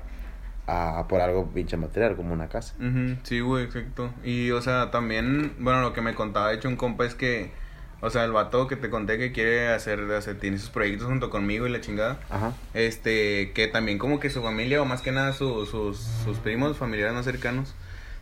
[0.68, 2.76] a, por algo pinche material, como una casa.
[3.24, 4.14] Sí, güey, exacto.
[4.24, 7.52] Y, o sea, también, bueno, lo que me contaba, de hecho, un compa es que,
[8.00, 11.32] o sea, el vato que te conté que quiere hacer, hacer tiene sus proyectos junto
[11.32, 12.20] conmigo y la chingada.
[12.30, 12.54] Ajá.
[12.76, 17.16] Este, que también como que su familia, o más que nada sus, sus primos, familiares
[17.16, 17.74] más cercanos,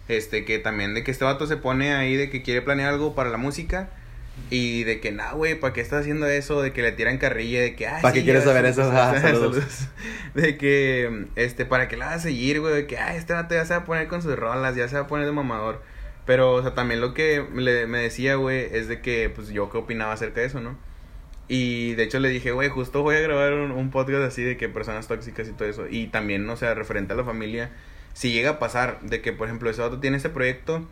[0.08, 3.14] este, que también de que este vato se pone ahí de que quiere planear algo
[3.14, 3.90] para la música
[4.50, 6.62] y de que, nah, güey, ¿para qué estás haciendo eso?
[6.62, 8.90] De que le tiran carrilla, de que, ay, ¿Para qué quieres saber eso?
[8.94, 9.14] Ah,
[10.36, 12.74] de que, este, ¿para qué la vas a seguir, güey?
[12.74, 14.96] De que, ay, este vato ya se va a poner con sus rolas, ya se
[14.96, 15.82] va a poner de mamador.
[16.26, 19.70] Pero, o sea, también lo que le, me decía, güey, es de que, pues, yo
[19.70, 20.78] qué opinaba acerca de eso, ¿no?
[21.50, 24.58] Y de hecho le dije, güey, justo voy a grabar un, un, podcast así de
[24.58, 25.88] que personas tóxicas y todo eso.
[25.90, 27.72] Y también, o sea, referente a la familia,
[28.14, 30.86] si llega a pasar de que, por ejemplo, ese otro tiene este proyecto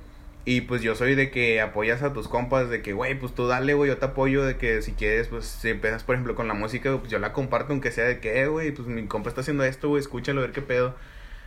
[0.45, 3.47] y pues yo soy de que apoyas a tus compas, de que, güey, pues tú
[3.47, 6.47] dale, güey, yo te apoyo, de que si quieres, pues si empiezas, por ejemplo, con
[6.47, 9.29] la música, pues yo la comparto, aunque sea de que, eh, güey, pues mi compa
[9.29, 10.95] está haciendo esto, güey, escúchalo, a ver qué pedo.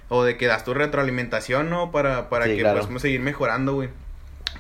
[0.09, 1.93] O de que das tu retroalimentación, ¿no?
[1.93, 2.81] Para, para que claro.
[2.81, 3.91] podamos seguir mejorando, güey.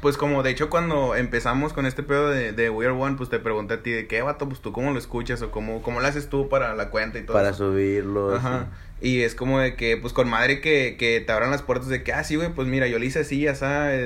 [0.00, 3.30] Pues como de hecho cuando empezamos con este pedo de, de We Are One, pues
[3.30, 6.00] te pregunté a ti de qué vato, pues tú cómo lo escuchas o cómo, cómo
[6.00, 8.34] lo haces tú para la cuenta y todo Para subirlo.
[8.36, 8.68] Ajá.
[9.00, 12.02] Y es como de que, pues con madre que, que te abran las puertas de
[12.02, 13.54] que, ah, sí, güey, pues mira, yo le hice así, ya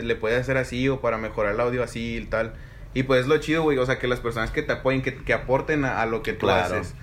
[0.02, 2.52] le puede hacer así o para mejorar el audio así y tal.
[2.94, 5.14] Y pues es lo chido, güey, o sea, que las personas que te apoyen, que,
[5.14, 6.76] que aporten a, a, lo que tú claro.
[6.76, 6.94] haces.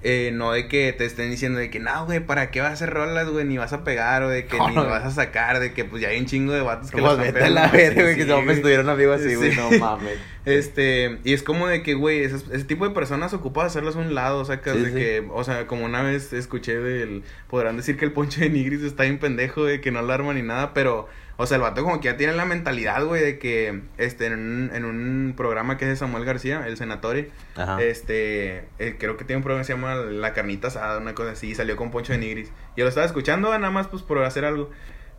[0.00, 2.74] Eh, no de que te estén diciendo de que no, güey, ¿para qué vas a
[2.74, 3.44] hacer rolas, güey?
[3.44, 5.84] Ni vas a pegar, o de que no, ni lo vas a sacar, de que
[5.84, 8.24] pues ya hay un chingo de vatos que los vete a la verga, güey, que
[8.24, 9.56] si me estuvieron amigos así, güey, sí.
[9.58, 10.18] no mames.
[10.44, 13.98] Este, y es como de que, güey, ese, ese, tipo de personas ocupa hacerlas a
[13.98, 14.94] un lado, que, sí, de sí.
[14.94, 18.82] que, o sea, como una vez escuché del, podrán decir que el poncho de Nigris
[18.82, 21.08] está bien pendejo, de que no la arma ni nada, pero
[21.40, 24.32] o sea, el vato como que ya tiene la mentalidad, güey, de que este en
[24.32, 27.80] un, en un programa que es de Samuel García, el senatorio, Ajá.
[27.80, 31.30] este, eh, creo que tiene un programa que se llama La Carnita Asada, una cosa
[31.30, 32.50] así, y salió con Poncho de Nigris.
[32.76, 34.70] Yo lo estaba escuchando nada más pues por hacer algo.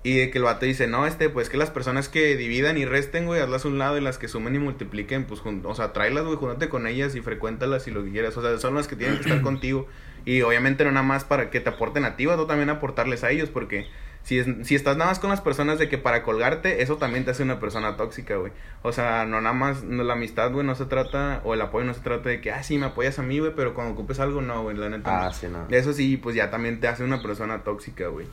[0.04, 2.86] Y de que el vato dice, no, este, pues que las personas que dividan y
[2.86, 5.92] resten, güey, hazlas a un lado y las que sumen y multipliquen, pues, o sea,
[5.92, 8.36] tráelas, güey, júntate con ellas y frecuéntalas y lo que quieras.
[8.38, 9.88] O sea, son las que tienen que estar contigo.
[10.24, 13.32] Y obviamente no nada más para que te aporten a ti, tú también aportarles a
[13.32, 13.88] ellos, porque
[14.24, 17.26] si, es, si estás nada más con las personas de que para colgarte, eso también
[17.26, 18.52] te hace una persona tóxica, güey.
[18.84, 21.86] O sea, no nada más, no, la amistad, güey, no se trata, o el apoyo
[21.86, 24.20] no se trata de que, ah, sí, me apoyas a mí, güey, pero cuando ocupes
[24.20, 25.24] algo, no, güey, la neta.
[25.24, 25.34] Ah, no.
[25.34, 25.68] sí, no.
[25.70, 28.28] Eso sí, pues ya también te hace una persona tóxica, güey.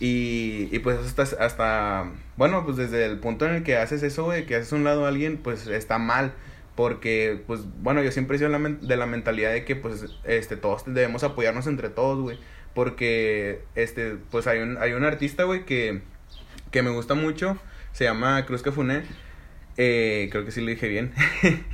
[0.00, 4.24] Y, y pues hasta, hasta, bueno, pues desde el punto en el que haces eso,
[4.24, 6.32] güey, que haces un lado a alguien, pues está mal.
[6.76, 10.84] Porque, pues, bueno, yo siempre he sido de la mentalidad de que, pues, este, todos
[10.86, 12.38] debemos apoyarnos entre todos, güey.
[12.74, 16.02] Porque, este, pues hay un, hay un artista, güey, que,
[16.70, 17.58] que me gusta mucho.
[17.92, 19.02] Se llama Cruz Cafuné.
[19.76, 21.12] Eh, creo que sí lo dije bien.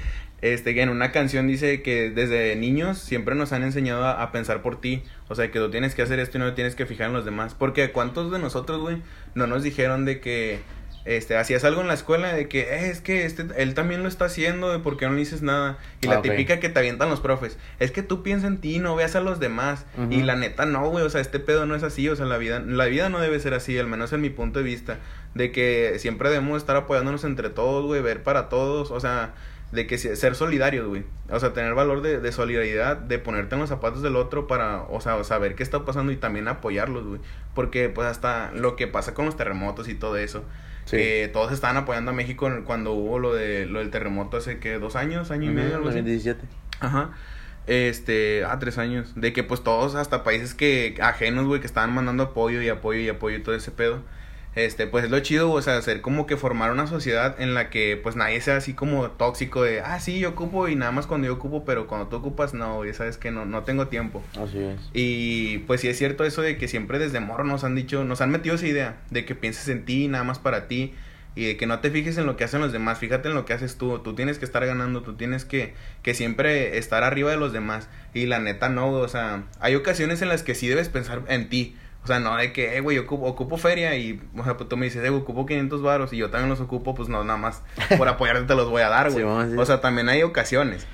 [0.43, 4.63] este, que en una canción dice que desde niños siempre nos han enseñado a, pensar
[4.63, 5.03] por ti.
[5.29, 7.25] O sea, que tú tienes que hacer esto y no tienes que fijar en los
[7.25, 7.55] demás.
[7.55, 8.99] Porque ¿cuántos de nosotros, güey,
[9.35, 10.61] no nos dijeron de que
[11.05, 14.09] este, hacías algo en la escuela de que, eh, es que este, él también lo
[14.09, 15.79] está haciendo, de por qué no le dices nada.
[16.01, 16.31] Y la okay.
[16.31, 19.21] típica que te avientan los profes, es que tú piensas en ti, no veas a
[19.21, 19.85] los demás.
[19.99, 20.13] Uh -huh.
[20.15, 22.39] Y la neta, no, güey, o sea, este pedo no es así, o sea, la
[22.39, 24.99] vida, la vida no debe ser así, al menos en mi punto de vista,
[25.35, 29.35] de que siempre debemos estar apoyándonos entre todos, güey, ver para todos, o sea,
[29.75, 31.05] de que ser solidarios, güey.
[31.31, 34.83] O sea, tener valor de, de, solidaridad, de ponerte en los zapatos del otro para,
[34.83, 37.21] o sea, saber qué está pasando y también apoyarlos, güey.
[37.55, 40.45] Porque, pues, hasta lo que pasa con los terremotos y todo eso.
[40.85, 40.97] Sí.
[40.99, 44.79] Eh, todos estaban apoyando a México cuando hubo lo de lo del terremoto hace que
[44.79, 46.45] dos años, año y medio, algo 2017.
[46.81, 47.11] Ajá.
[47.67, 49.13] Este, ah, tres años.
[49.15, 53.01] De que pues todos, hasta países que ajenos, güey, que estaban mandando apoyo y apoyo
[53.01, 54.03] y apoyo y todo ese pedo.
[54.55, 57.71] Este, pues es lo chido, o sea, hacer como que formar una sociedad en la
[57.71, 61.07] que pues nadie sea así como tóxico de, ah, sí, yo ocupo y nada más
[61.07, 64.23] cuando yo ocupo, pero cuando tú ocupas, no, ya sabes que no, no tengo tiempo.
[64.41, 64.81] Así es.
[64.93, 68.21] Y pues sí es cierto eso de que siempre desde morro nos han dicho, nos
[68.21, 70.95] han metido esa idea de que pienses en ti, nada más para ti.
[71.37, 73.45] Y de que no te fijes en lo que hacen los demás, fíjate en lo
[73.45, 77.33] que haces tú, tú tienes que estar ganando, tú tienes que, que siempre estar arriba
[77.33, 77.89] de los demás.
[78.13, 81.49] Y la neta no, o sea, hay ocasiones en las que sí debes pensar en
[81.49, 84.69] ti, o sea, no de que, eh, güey, ocupo, ocupo feria y, o sea, pues
[84.69, 87.39] tú me dices, eh, ocupo 500 varos y yo también los ocupo, pues no, nada
[87.39, 87.63] más
[87.97, 89.25] por apoyarte te los voy a dar, güey.
[89.25, 90.87] Sí, o sea, también hay ocasiones.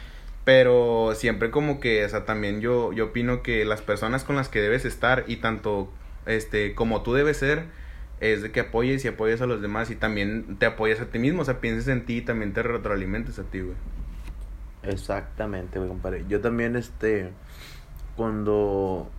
[0.44, 4.48] Pero siempre como que, o sea, también yo, yo opino que las personas con las
[4.48, 5.92] que debes estar y tanto,
[6.26, 7.64] este, como tú debes ser,
[8.20, 11.18] es de que apoyes y apoyes a los demás y también te apoyes a ti
[11.18, 13.76] mismo, o sea, pienses en ti y también te retroalimentes a ti, güey.
[14.84, 16.24] Exactamente, güey, compadre.
[16.28, 17.30] Yo también, este,
[18.14, 19.10] cuando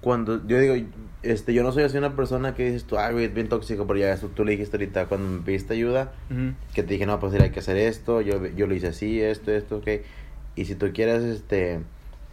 [0.00, 0.74] cuando yo digo,
[1.22, 3.86] este, yo no soy así una persona que dices tú, ay, güey, es bien tóxico,
[3.86, 6.54] pero ya eso tú le dijiste ahorita cuando me pediste ayuda, uh -huh.
[6.74, 9.50] que te dije, no, pues hay que hacer esto, yo, yo lo hice así, esto,
[9.52, 9.88] esto, ok.
[10.54, 11.80] Y si tú quieres, este,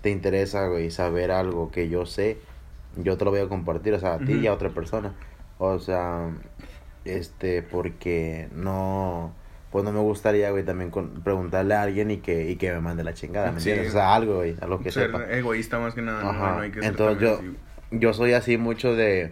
[0.02, 2.38] te interesa, güey, saber algo que yo sé,
[2.98, 4.26] yo te lo voy a compartir, o sea, a uh -huh.
[4.26, 5.13] ti y a otra persona.
[5.58, 6.30] O sea,
[7.06, 9.34] este, porque no,
[9.71, 12.82] pues no me gustaría, güey, también con, preguntarle a alguien y que, y que me
[12.82, 13.93] mande la chingada, ¿me sí, entiendes?
[13.93, 15.26] O sea, algo, güey, a lo que ser sepa.
[15.32, 16.50] egoísta más que nada, Ajá.
[16.50, 17.56] no, no hay que Entonces yo, así.
[17.91, 19.32] Yo soy así mucho de,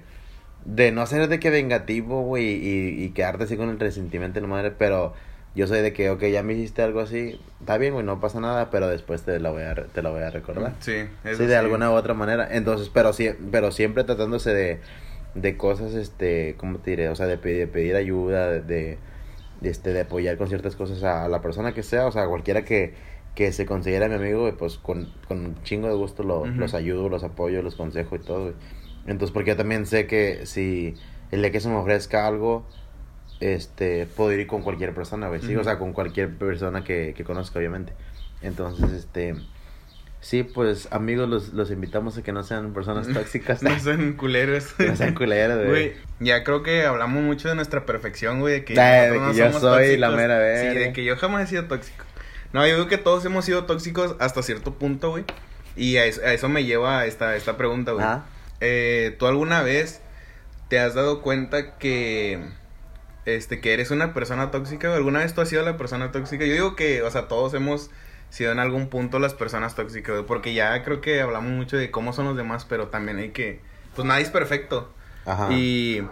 [0.66, 4.42] de no ser de que vengativo, güey, y, y quedarte así con el resentimiento de
[4.42, 5.14] la madre, pero
[5.56, 8.40] yo soy de que, ok, ya me hiciste algo así, está bien, güey, no pasa
[8.40, 10.74] nada, pero después te la voy a, te la voy a recordar.
[10.80, 12.48] Sí, eso sí, de alguna u otra manera.
[12.52, 14.80] Entonces, pero, sí, pero siempre tratándose de,
[15.36, 17.10] de cosas, este, ¿cómo te diré?
[17.10, 18.98] O sea, de pedir, de pedir ayuda, de,
[19.62, 22.66] de este, de apoyar con ciertas cosas a, la persona que sea, o sea, cualquiera
[22.66, 22.96] que,
[23.36, 27.10] que se considera mi amigo, pues con, con un chingo de gusto lo, los ayudo,
[27.10, 28.54] los apoyo, los consejo y todo,
[29.08, 30.96] Entonces, porque yo también sé que si
[31.32, 32.66] el día que se me ofrezca algo,
[33.40, 37.24] este, puedo ir con cualquier persona, güey, sí, o sea, con cualquier persona que, que
[37.24, 37.94] conozca, obviamente.
[38.42, 39.36] Entonces, este,
[40.24, 43.62] Sí, pues amigos, los, los invitamos a que no sean personas tóxicas.
[43.62, 44.74] no sean culeros.
[44.80, 45.96] no sean culeros, güey.
[46.22, 48.62] Ya creo que hablamos mucho de nuestra perfección, güey.
[48.62, 48.74] De que,
[49.36, 50.62] yo soy la mera vez.
[50.62, 52.06] Sí, de que yo jamás he sido tóxico.
[52.54, 55.26] No, yo digo que todos hemos sido tóxicos hasta cierto punto, güey.
[55.76, 58.06] Y a eso, me lleva esta, esta pregunta, güey.
[58.62, 60.02] Eh, ¿Tú alguna vez
[60.70, 62.40] te has dado cuenta que
[63.26, 64.92] este que eres una persona tóxica?
[64.92, 66.46] ¿O ¿Alguna vez tú has sido la persona tóxica?
[66.46, 67.90] Yo digo que, o sea, todos hemos
[68.30, 72.14] sido en algún punto las personas tóxicas, porque ya creo que hablamos mucho de cómo
[72.14, 73.62] son los demás, pero también hay que,
[73.96, 74.92] pues nadie es perfecto.
[75.26, 75.52] Ajá.
[75.52, 76.04] Y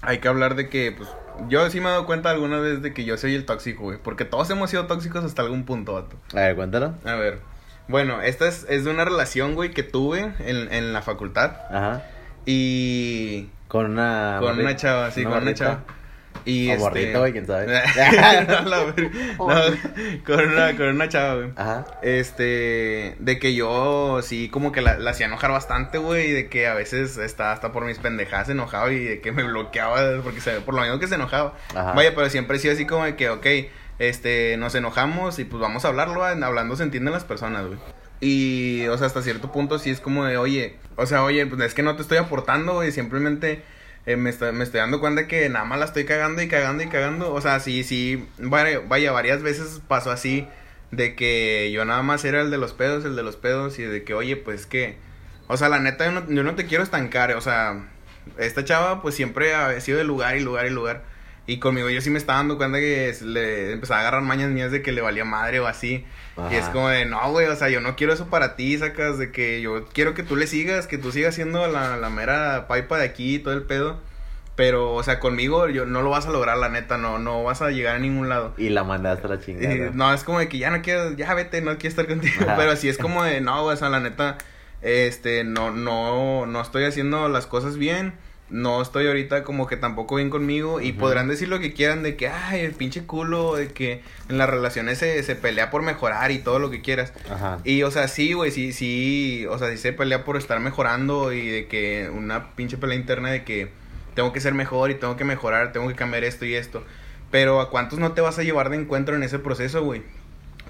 [0.00, 1.08] hay que hablar de que, pues,
[1.48, 3.98] yo sí me he dado cuenta alguna vez de que yo soy el tóxico, güey,
[3.98, 6.16] porque todos hemos sido tóxicos hasta algún punto, vato.
[6.32, 6.94] A ver, cuéntalo.
[7.04, 7.38] A ver.
[7.88, 11.52] Bueno, esta es, es de una relación, güey, que tuve en, en la facultad.
[11.70, 12.02] Ajá.
[12.46, 13.50] Y...
[13.68, 14.38] Con una...
[14.40, 15.82] Con una chava, sí, con una chava.
[16.44, 17.18] Y o este...
[17.18, 17.66] güey, quién sabe.
[18.46, 18.94] no,
[20.24, 21.50] con, una, con una chava, güey.
[21.56, 21.86] Ajá.
[22.02, 26.48] Este, de que yo sí como que la, la hacía enojar bastante, güey, y de
[26.48, 30.40] que a veces estaba hasta por mis pendejadas enojado y de que me bloqueaba porque
[30.40, 31.54] se, por lo menos que se enojaba.
[31.74, 31.92] Ajá.
[31.92, 33.46] Vaya, pero siempre he sido así como de que, ok,
[33.98, 37.78] este, nos enojamos y pues vamos a hablarlo, hablando se entienden las personas, güey.
[38.20, 41.60] Y, o sea, hasta cierto punto sí es como de, oye, o sea, oye, pues
[41.62, 43.62] es que no te estoy aportando, güey, simplemente
[44.06, 46.82] eh, me, estoy, me estoy dando cuenta que nada más la estoy cagando y cagando
[46.82, 47.32] y cagando.
[47.32, 50.46] O sea, sí, sí, vaya, vaya, varias veces pasó así
[50.90, 53.82] de que yo nada más era el de los pedos, el de los pedos y
[53.82, 54.96] de que, oye, pues que,
[55.48, 57.88] o sea, la neta, yo no, yo no te quiero estancar, o sea,
[58.38, 61.02] esta chava pues siempre ha sido de lugar y lugar y lugar.
[61.46, 64.70] Y conmigo yo sí me estaba dando cuenta que le empezaba a agarrar mañas mías
[64.70, 66.04] de que le valía madre o así.
[66.50, 69.18] Y es como de, no, güey, o sea, yo no quiero eso para ti, sacas
[69.18, 72.66] de que yo quiero que tú le sigas, que tú sigas siendo la, la mera
[72.66, 74.00] pipa de aquí y todo el pedo.
[74.56, 77.60] Pero, o sea, conmigo yo no lo vas a lograr, la neta, no, no vas
[77.60, 78.54] a llegar a ningún lado.
[78.56, 79.90] Y la mandaste a la chingada.
[79.92, 82.46] no, es como de que ya no quiero, ya vete, no quiero estar contigo.
[82.56, 84.38] Pero así es como de, no, o sea, la neta,
[84.80, 88.14] este, no, no, no estoy haciendo las cosas bien
[88.50, 92.14] no estoy ahorita como que tampoco bien conmigo y podrán decir lo que quieran de
[92.14, 96.30] que, ay, el pinche culo, de que en las relaciones se, se pelea por mejorar
[96.30, 97.12] y todo lo que quieras.
[97.30, 97.58] Ajá.
[97.64, 101.32] Y, o sea, sí, güey, sí, sí, o sea, sí se pelea por estar mejorando
[101.32, 103.70] y de que una pinche pelea interna de que
[104.14, 106.84] tengo que ser mejor y tengo que mejorar, tengo que cambiar esto y esto.
[107.30, 110.02] Pero ¿a cuántos no te vas a llevar de encuentro en ese proceso, güey?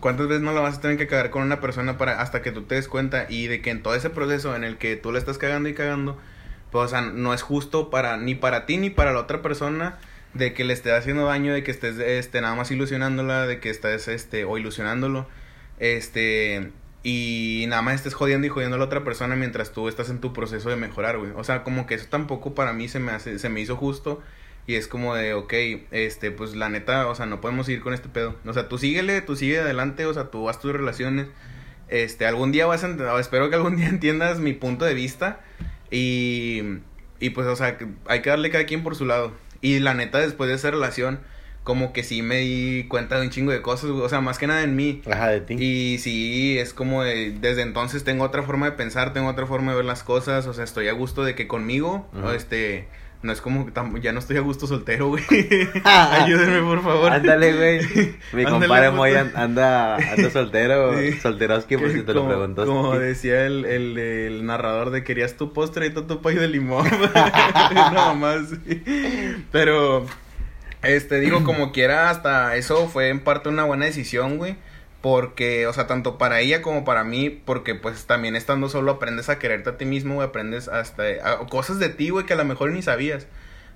[0.01, 2.53] ¿Cuántas veces no la vas a tener que cagar con una persona para hasta que
[2.53, 5.13] tú te des cuenta y de que en todo ese proceso en el que tú
[5.13, 6.19] le estás cagando y cagando
[6.75, 9.97] pues, o sea, no es justo para ni para ti ni para la otra persona
[10.33, 13.71] de que le esté haciendo daño, de que estés este, nada más ilusionándola, de que
[13.71, 15.29] estés este, o ilusionándolo,
[15.79, 16.73] este,
[17.05, 20.21] y nada más estés jodiendo y jodiendo a la otra persona mientras tú estás en
[20.21, 21.31] tu proceso de mejorar, güey.
[21.37, 24.21] O sea, como que eso tampoco para mí se me hace, se me hizo justo.
[24.67, 25.53] Y es como de, ok,
[25.93, 28.35] este, pues la neta, o sea, no podemos seguir con este pedo.
[28.47, 31.29] O sea, tú síguele, tú sigue adelante, o sea, tú vas tus relaciones.
[31.87, 35.39] Este, algún día vas a, espero que algún día entiendas mi punto de vista.
[35.95, 36.81] Y,
[37.21, 39.33] y pues, o sea, hay que darle cada quien por su lado.
[39.61, 41.21] Y la neta, después de esa relación,
[41.63, 44.47] como que sí me di cuenta de un chingo de cosas, o sea, más que
[44.47, 45.03] nada en mí.
[45.11, 45.55] Ajá, de ti.
[45.55, 49.71] Y sí, es como de, desde entonces tengo otra forma de pensar, tengo otra forma
[49.71, 52.87] de ver las cosas, o sea, estoy a gusto de que conmigo, este,
[53.25, 55.25] no es como que ya no estoy a gusto soltero, güey.
[55.85, 57.11] Ayúdenme, por favor.
[57.11, 58.17] Ándale, güey.
[58.35, 61.13] Mi compadre Moy anda, anda soltero, sí.
[61.15, 62.71] solteroski, por si te lo preguntaste.
[62.71, 66.49] Como decía el, el, el, narrador de querías tu postre y todo tu pay de
[66.49, 66.87] limón.
[67.15, 68.43] Nada más,
[69.51, 70.05] Pero,
[70.83, 74.57] este, digo, como quiera, hasta eso fue en parte una buena decisión, güey
[75.05, 79.29] porque, o sea, tanto para ella como para mí, porque pues también estando solo aprendes
[79.29, 81.05] a quererte a ti mismo, güey, aprendes hasta
[81.51, 83.27] cosas de ti, güey, que a lo mejor ni sabías.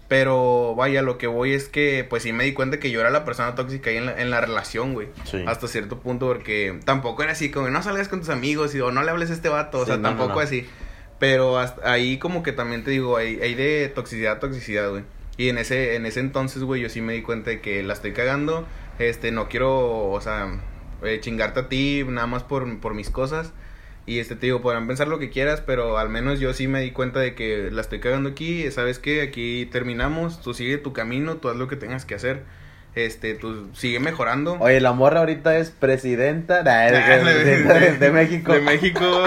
[0.09, 3.11] Pero vaya, lo que voy es que pues sí me di cuenta que yo era
[3.11, 5.09] la persona tóxica ahí en la, en la relación, güey.
[5.47, 8.91] Hasta cierto punto, porque tampoco era así, como no salgas con tus amigos y, o
[8.91, 10.67] no le hables a este vato, o sea, tampoco así.
[11.19, 15.03] Pero hasta ahí como que también te digo, hay, hay de toxicidad toxicidad, güey.
[15.37, 17.93] Y en ese, en ese entonces, güey, yo sí me di cuenta de que la
[17.93, 18.67] estoy cagando.
[18.99, 20.59] Este, no quiero, o sea,
[21.03, 23.53] eh, chingarte a ti nada más por, por mis cosas.
[24.09, 26.81] Y este te digo, podrán pensar lo que quieras, pero al menos yo sí me
[26.81, 28.71] di cuenta de que la estoy cagando aquí.
[28.71, 29.21] ¿Sabes qué?
[29.21, 30.41] Aquí terminamos.
[30.41, 32.43] Tú sigue tu camino, tú haz lo que tengas que hacer.
[32.95, 34.57] Este, tú sigue mejorando.
[34.61, 38.53] Oye, la morra ahorita es presidenta, de, México.
[38.55, 39.25] De México.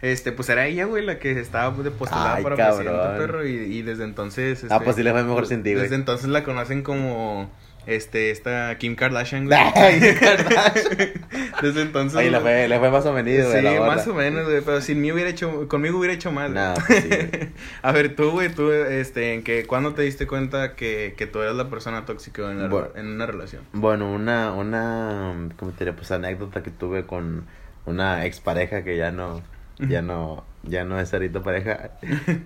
[0.00, 2.86] este, pues era ella, güey, la que estaba de postulada Ay, para cabrón.
[2.86, 4.64] presidente, perro, y, y desde entonces...
[4.64, 5.62] Ah, este, pues sí le fue mejor güey.
[5.62, 7.50] Desde entonces la conocen como,
[7.90, 9.58] este, esta Kim Kardashian, güey.
[9.74, 11.10] Ay, Kim Kardashian.
[11.62, 12.18] desde entonces...
[12.18, 13.56] Oye, le fue, le fue más o menos, güey.
[13.58, 16.54] Sí, la más o menos, güey, pero sin mí hubiera hecho, conmigo hubiera hecho mal.
[16.54, 17.48] No, pues sí, güey.
[17.82, 21.40] A ver, tú, güey, tú, este, en que, ¿cuándo te diste cuenta que, que tú
[21.40, 22.88] eras la persona tóxica en, la- Bueno.
[22.94, 23.62] en una relación?
[23.72, 25.92] Bueno, una, una, ¿cómo te diré?
[25.96, 27.44] Pues anécdota que tuve con
[27.86, 29.42] una expareja que ya no,
[29.78, 31.92] ya no, ya no es ahorita pareja.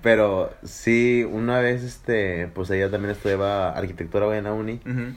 [0.02, 4.80] Pero sí, una vez, este, pues ella también estudiaba arquitectura, güey, en la uni.
[4.86, 5.14] Ujú.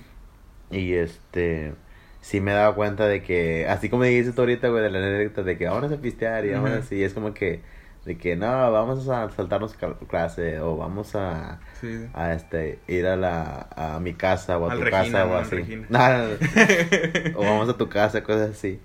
[0.72, 1.74] Y este,
[2.22, 5.44] sí me daba cuenta de que, así como dijiste tú ahorita, güey, de la anécdota
[5.44, 7.62] de que vamos a pistear y vamos así, es como que,
[8.06, 9.76] de que no, vamos a saltarnos
[10.10, 12.08] clase o vamos a, Sí.
[12.14, 15.36] a este, ir a la, a mi casa o a Al tu Regina, casa o
[15.36, 15.86] así.
[15.90, 16.36] No, no, no.
[17.40, 18.80] o vamos a tu casa, cosas así.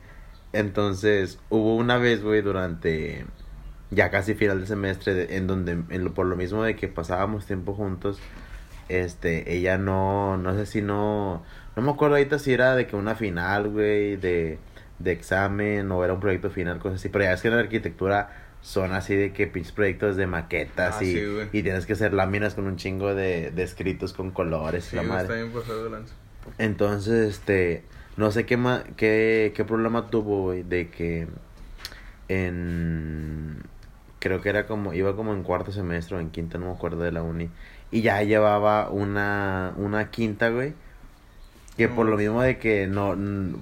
[0.52, 3.24] Entonces, hubo una vez, güey, durante
[3.90, 6.88] ya casi final del semestre, de- en donde, en lo- por lo mismo de que
[6.88, 8.20] pasábamos tiempo juntos,
[8.96, 11.42] este, ella no, no sé si no,
[11.76, 14.58] no me acuerdo ahorita si era de que una final, güey, de,
[14.98, 17.60] de examen o era un proyecto final, cosas así, pero ya es que en la
[17.62, 21.94] arquitectura son así de que pinches proyectos de maquetas Ah, y, sí, y tienes que
[21.94, 25.22] hacer láminas con un chingo de, de escritos con colores, Sí, la madre.
[25.22, 26.14] está bien pasado de lanza.
[26.58, 27.84] Entonces, este,
[28.16, 31.26] no sé qué, ma qué, qué problema tuvo, güey, de que
[32.28, 33.62] en,
[34.18, 37.02] creo que era como, iba como en cuarto semestre o en quinta, no me acuerdo
[37.02, 37.50] de la uni,
[37.92, 40.74] y ya llevaba una, una quinta, güey,
[41.76, 43.16] que por lo mismo de que no,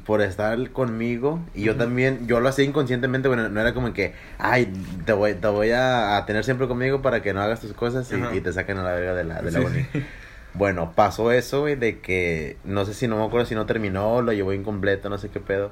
[0.05, 4.15] por estar conmigo, y yo también, yo lo hacía inconscientemente, bueno, no era como que,
[4.39, 4.73] ay,
[5.07, 8.11] te voy, te voy a, a tener siempre conmigo para que no hagas tus cosas
[8.13, 9.65] y, y te saquen a la verga de la, de la Sí.
[9.65, 9.87] uni.
[10.53, 14.21] Bueno, pasó eso, güey, de que no sé si no me acuerdo si no terminó,
[14.23, 15.71] lo llevó incompleto, no sé qué pedo.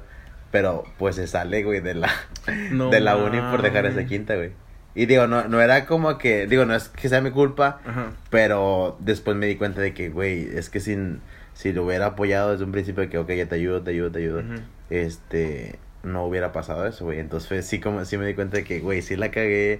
[0.51, 2.09] Pero pues se sale, güey, de la,
[2.69, 4.51] No de la uni por dejar esa quinta, güey.
[4.99, 8.11] Y digo, no, no era como que, digo, no es que sea mi culpa, Ajá.
[8.29, 11.21] pero después me di cuenta de que, güey, es que sin,
[11.53, 14.11] si lo hubiera apoyado desde un principio de que, ok, ya te ayudo, te ayudo,
[14.11, 14.43] te ayudo,
[14.89, 17.19] este, no hubiera pasado eso, güey.
[17.19, 19.79] Entonces sí, como, sí me di cuenta de que, güey, sí la cagué.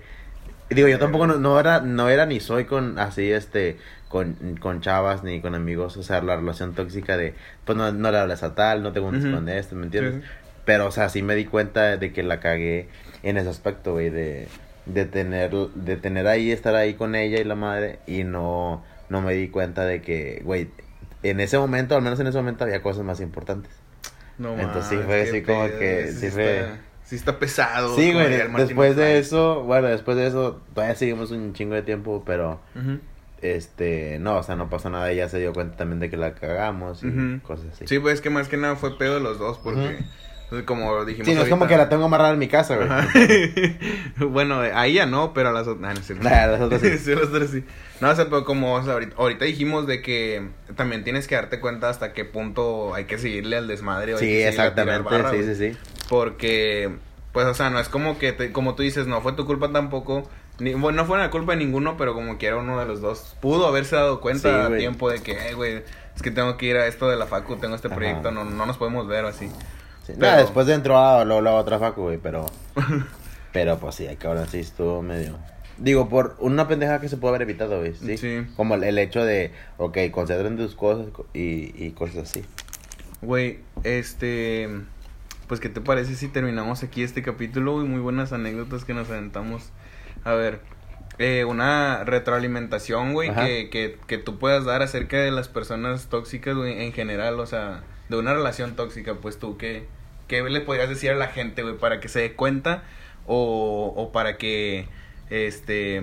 [0.69, 3.75] Y Digo, yo tampoco no, no era, no era ni soy con, así, este,
[4.07, 7.33] con, con chavas ni con amigos, o sea, la relación tóxica de,
[7.65, 9.33] pues no, no le hablas a tal, no te juntas Ujú.
[9.33, 10.23] con esto, ¿me entiendes?
[10.23, 10.29] Sí.
[10.63, 12.87] Pero, o sea, sí me di cuenta de que la cagué
[13.21, 14.47] en ese aspecto, güey, de,
[14.85, 19.21] de tener, de tener ahí, estar ahí con ella y la madre, y no, no
[19.21, 20.69] me di cuenta de que, güey,
[21.23, 23.71] en ese momento, al menos en ese momento, había cosas más importantes.
[24.37, 27.95] No Entonces, sí fue así como que, sí fue- Está, sí está pesado.
[27.95, 28.25] Sí, güey,
[28.67, 32.61] después de eso, bueno, después de eso, todavía seguimos un chingo de tiempo, pero,
[33.41, 36.33] este, no, o sea, no pasó nada, ella se dio cuenta también de que la
[36.35, 37.87] cagamos y cosas así.
[37.87, 39.99] Sí, pues es que más que nada fue pedo de los dos, porque.
[40.65, 42.89] Como dijimos Sí, no es como que la tengo amarrada en mi casa, güey.
[44.19, 45.95] Bueno, a ella no, pero a las otras.
[45.95, 46.23] No cierto.
[46.23, 46.97] Nah, las otras sí.
[46.97, 47.63] Sí, las otras sí.
[48.01, 51.35] No, o sea, pero como o sea, ahorita, ahorita dijimos de que también tienes que
[51.35, 54.13] darte cuenta hasta qué punto hay que seguirle al desmadre.
[54.15, 55.77] o hay Sí, que exactamente, barra, sí, sí, sí.
[56.09, 56.89] Porque,
[57.31, 59.71] pues, o sea, no es como que, te- como tú dices, no fue tu culpa
[59.71, 60.27] tampoco.
[60.59, 63.35] Ni, bueno, no fue la culpa de ninguno, pero como quiera uno de los dos
[63.39, 65.83] pudo haberse dado cuenta Sí, a tiempo de que, "Eh, güey,
[66.15, 67.95] es que tengo que ir a esto de la facu, tengo este Ajá.
[67.95, 69.49] proyecto, no, no nos podemos ver o así.
[70.13, 71.23] Sí, Pero- nah, después de entró a
[71.55, 72.45] otra facu, güey, pero...
[73.53, 75.37] pero pues sí, cabrón, sí estuvo medio...
[75.77, 78.17] Digo, por una pendeja que se puede haber evitado, güey, ¿sí?
[78.17, 78.45] Sí.
[78.57, 82.43] Como el, el hecho de, ok, concentren tus cosas co- y, y cosas así.
[83.21, 84.67] Güey, este.
[85.47, 87.75] Pues, ¿qué te parece si terminamos aquí este capítulo?
[87.75, 87.87] güey?
[87.87, 89.69] Muy buenas anécdotas que nos aventamos.
[90.25, 90.59] A ver,
[91.17, 96.57] eh, una retroalimentación, güey, que, que, que tú puedas dar acerca de las personas tóxicas,
[96.57, 99.85] güey, en general, o sea, de una relación tóxica, pues tú, ¿qué,
[100.29, 102.83] qué le podrías decir a la gente, güey, para que se dé cuenta
[103.27, 104.87] o, o para que,
[105.29, 106.01] este,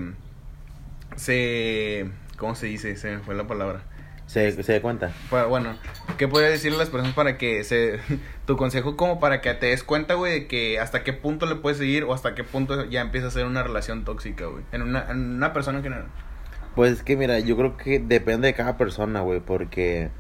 [1.17, 2.11] se.
[2.37, 2.97] ¿Cómo se dice?
[2.97, 3.83] Se me fue la palabra.
[4.27, 5.13] ¿Se, se da cuenta?
[5.31, 5.77] Pa- bueno,
[6.19, 8.01] ¿qué podrías decirle a las personas para que se...
[8.47, 11.57] Tu consejo como para que te des cuenta, güey, de que hasta qué punto le
[11.57, 14.65] puedes seguir o hasta qué punto ya empieza a ser una relación tóxica, güey.
[14.73, 16.07] En una, en una persona en general.
[16.75, 20.11] Pues es que mira, yo creo que depende de cada persona, güey, porque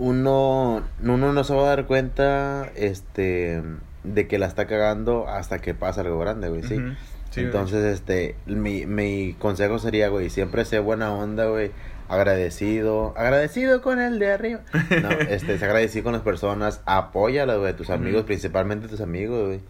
[0.00, 3.62] uno, uno no se va a dar cuenta, este,
[4.02, 6.74] de que la está cagando hasta que pasa algo grande, güey, ¿sí?
[6.78, 6.88] Ujú.
[7.30, 7.44] Sí, güey.
[7.46, 11.70] Entonces, este, mi, mi consejo sería, güey, siempre sé buena onda, güey,
[12.08, 14.60] agradecido, agradecido con el de arriba.
[15.02, 18.26] No, este, sé agradecido con las personas, apóyalas, güey, tus amigos, Ujú.
[18.28, 19.60] principalmente tus amigos, güey,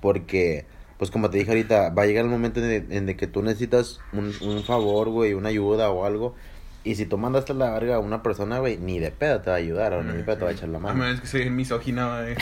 [0.00, 0.66] porque,
[0.98, 3.26] pues como te dije ahorita, va a llegar el momento en, el- en el que
[3.28, 6.34] tú necesitas un, un favor, güey, una ayuda o algo,
[6.82, 9.50] Y si tú mandaste a la verga a una persona, güey, ni de pedo te
[9.50, 11.04] va a ayudar o ni de pedo te va a echar la A mano.
[11.04, 12.34] menos que soy misógina, güey.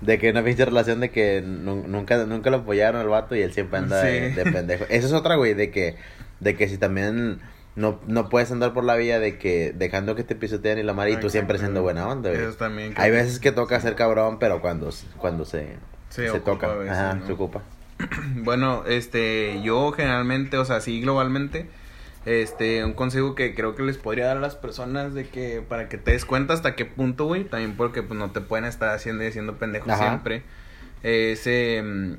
[0.00, 3.42] de que una pinche relación de que nu- nunca, nunca lo apoyaron al vato y
[3.42, 4.84] él siempre anda de, pendejo.
[4.88, 5.96] Esa es otra, güey, de que,
[6.38, 7.40] de que si también
[7.74, 10.92] no, no puedes andar por la vía de que dejando que te pisoteen y la
[10.92, 12.40] madre y tú siempre siendo buena onda, güey.
[12.40, 12.94] Eso también.
[12.96, 15.70] Hay veces que toca ser cabrón, pero cuando, cuando se,
[16.08, 17.26] Se se, ocupa toca, a veces, ajá, ¿no?
[17.26, 17.62] se ocupa.
[18.36, 21.68] Bueno, este, yo generalmente, o sea, sí globalmente,
[22.24, 25.88] este, un consejo que creo que les podría dar a las personas de que para
[25.88, 28.90] que te des cuenta hasta qué punto, güey, también porque pues no te pueden estar
[28.94, 30.08] haciendo y haciendo pendejos Ajá.
[30.08, 30.42] siempre.
[31.02, 32.18] Es, em,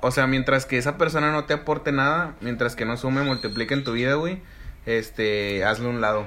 [0.00, 3.74] o sea, mientras que esa persona no te aporte nada, mientras que no sume, multiplique
[3.74, 4.42] en tu vida, güey,
[4.86, 6.26] este, hazlo a un lado.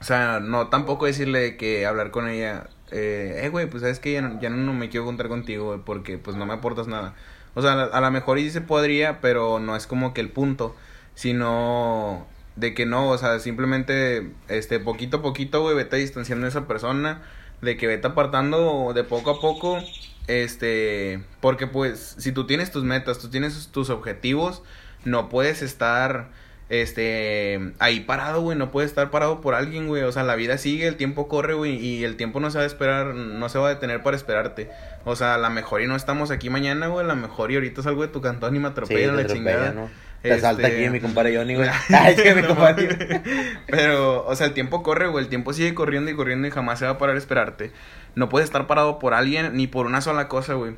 [0.00, 4.12] O sea, no tampoco decirle que hablar con ella, eh, eh, güey, pues sabes que
[4.12, 7.14] ya no, ya no me quiero contar contigo, güey, porque pues no me aportas nada.
[7.54, 10.74] O sea, a, lo mejor sí se podría, pero no es como que el punto,
[11.14, 16.50] sino de que no, o sea, simplemente, este, poquito a poquito, güey, vete distanciando de
[16.50, 17.22] esa persona,
[17.60, 19.78] de que vete apartando de poco a poco,
[20.26, 24.62] este, porque pues, si tú tienes tus metas, tú tienes tus objetivos,
[25.04, 26.30] no puedes estar,
[26.72, 30.56] este, ahí parado, güey, no puedes estar parado por alguien, güey, o sea, la vida
[30.56, 33.58] sigue, el tiempo corre, güey, y el tiempo no se va a esperar, no se
[33.58, 34.70] va a detener para esperarte,
[35.04, 37.56] o sea, a lo mejor y no estamos aquí mañana, güey, a lo mejor y
[37.56, 39.72] ahorita salgo de tu cantón y me Sí, atropellan te la atropella, chingada.
[39.72, 39.90] ¿no?
[40.22, 41.68] Te salta Este- aquí mi compadre Johnny, güey.
[41.90, 43.22] Ay, es que mi compadre.
[43.66, 45.24] Pero, o sea, el tiempo corre, güey.
[45.24, 47.72] El tiempo sigue corriendo y corriendo y jamás se va a parar a esperarte.
[48.14, 50.74] No puedes estar parado por alguien ni por una sola cosa, güey.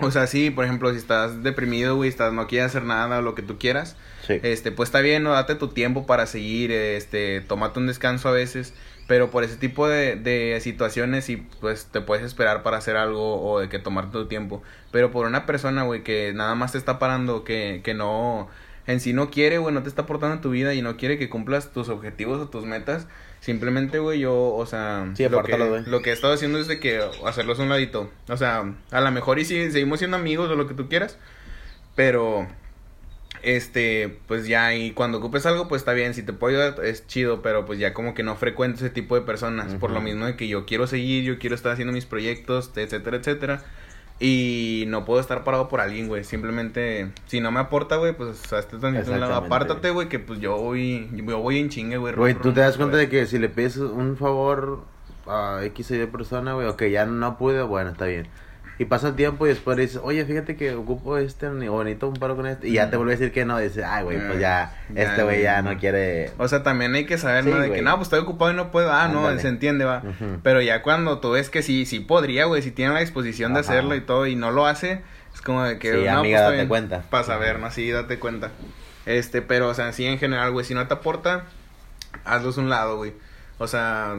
[0.00, 3.22] O sea, sí, por ejemplo, si estás deprimido, güey, estás, no quieres hacer nada o
[3.22, 4.40] lo que tú quieras, Sí.
[4.42, 8.32] este, pues está bien, no date tu tiempo para seguir, este, tómate un descanso a
[8.32, 8.74] veces,
[9.06, 13.40] pero por ese tipo de, de situaciones sí, pues te puedes esperar para hacer algo
[13.42, 16.78] o de que tomarte tu tiempo, pero por una persona, güey, que nada más te
[16.78, 18.48] está parando, que, que no,
[18.88, 21.18] en sí no quiere, güey, no te está aportando en tu vida y no quiere
[21.18, 23.06] que cumplas tus objetivos o tus metas,
[23.46, 26.80] simplemente, güey, yo, o sea, Sí, lo, que, lo que he estado haciendo es de
[26.80, 30.50] que hacerlos a un ladito, o sea, a lo mejor y sí, seguimos siendo amigos
[30.50, 31.16] o lo que tú quieras,
[31.94, 32.48] pero
[33.44, 37.06] este, pues ya, y cuando ocupes algo, pues está bien, si te puedo ayudar, es
[37.06, 40.26] chido, pero pues ya como que no frecuento ese tipo de personas, por lo mismo
[40.26, 43.62] de que yo quiero seguir, yo quiero estar haciendo mis proyectos, etcétera, etcétera,
[44.18, 48.52] y no puedo estar parado por alguien, güey, simplemente, si no me aporta, güey, pues
[48.52, 51.98] hazte tantito a un lado, apártate, güey, que pues yo voy, yo voy en chingue,
[51.98, 52.14] güey.
[52.14, 54.84] Güey, tú te das cuenta de que si le pides un favor
[55.26, 58.26] a X o Y persona, güey, ok, ya no pude, bueno, está bien.
[58.78, 62.08] Y pasa el tiempo y después le dices, oye, fíjate que ocupo este, o necesito
[62.08, 62.68] un paro con este.
[62.68, 65.02] Y ya te vuelve a decir que no, y dices, ay, güey, pues ya, Ya,
[65.02, 66.30] este güey ya no quiere.
[66.36, 67.56] O sea, también hay que saber, Sí, ¿no?
[67.58, 67.78] De güey.
[67.80, 68.92] que, no, pues estoy ocupado y no puedo.
[68.92, 70.02] Ah, no, se entiende, va.
[70.42, 73.60] Pero ya cuando tú ves que sí, sí podría, güey, si tiene la disposición de
[73.60, 75.00] hacerlo y todo y no lo hace,
[75.34, 76.68] es como de que, Sí, no, amiga, pues, date bien.
[76.68, 77.02] cuenta.
[77.08, 77.70] Para saber, ¿no?
[77.70, 78.50] Sí, date cuenta.
[79.06, 81.44] Este, pero, o sea, sí, en general, güey, si no te aporta,
[82.26, 83.14] hazlos un lado, güey.
[83.58, 84.16] O sea,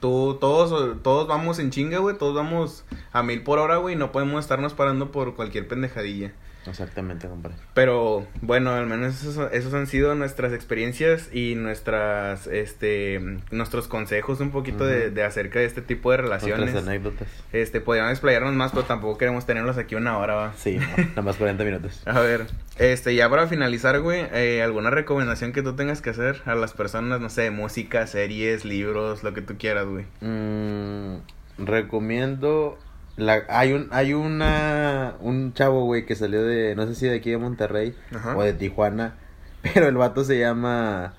[0.00, 4.12] tú, todos, todos vamos en chinga, güey, todos vamos a mil por hora, güey, no
[4.12, 6.32] podemos estarnos parando por cualquier pendejadilla.
[6.70, 7.56] Exactamente, compadre.
[7.74, 14.40] Pero bueno, al menos esos, esos han sido nuestras experiencias y nuestras, este, nuestros consejos
[14.40, 16.58] un poquito de, de acerca de este tipo de relaciones.
[16.58, 17.28] Nuestras anécdotas.
[17.52, 20.52] Este, podríamos explayarnos más, pero tampoco queremos tenerlos aquí una hora, va.
[20.56, 22.02] Sí, no, nada más 40 minutos.
[22.06, 22.46] A ver,
[22.78, 26.72] este, ya para finalizar, güey, eh, ¿alguna recomendación que tú tengas que hacer a las
[26.72, 30.04] personas, no sé, música, series, libros, lo que tú quieras, güey?
[30.20, 31.18] Mm,
[31.58, 32.78] recomiendo
[33.18, 37.16] la hay un hay una un chavo güey que salió de no sé si de
[37.16, 38.36] aquí de Monterrey Ajá.
[38.36, 39.14] o de Tijuana,
[39.74, 41.14] pero el vato se llama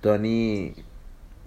[0.00, 0.74] Tony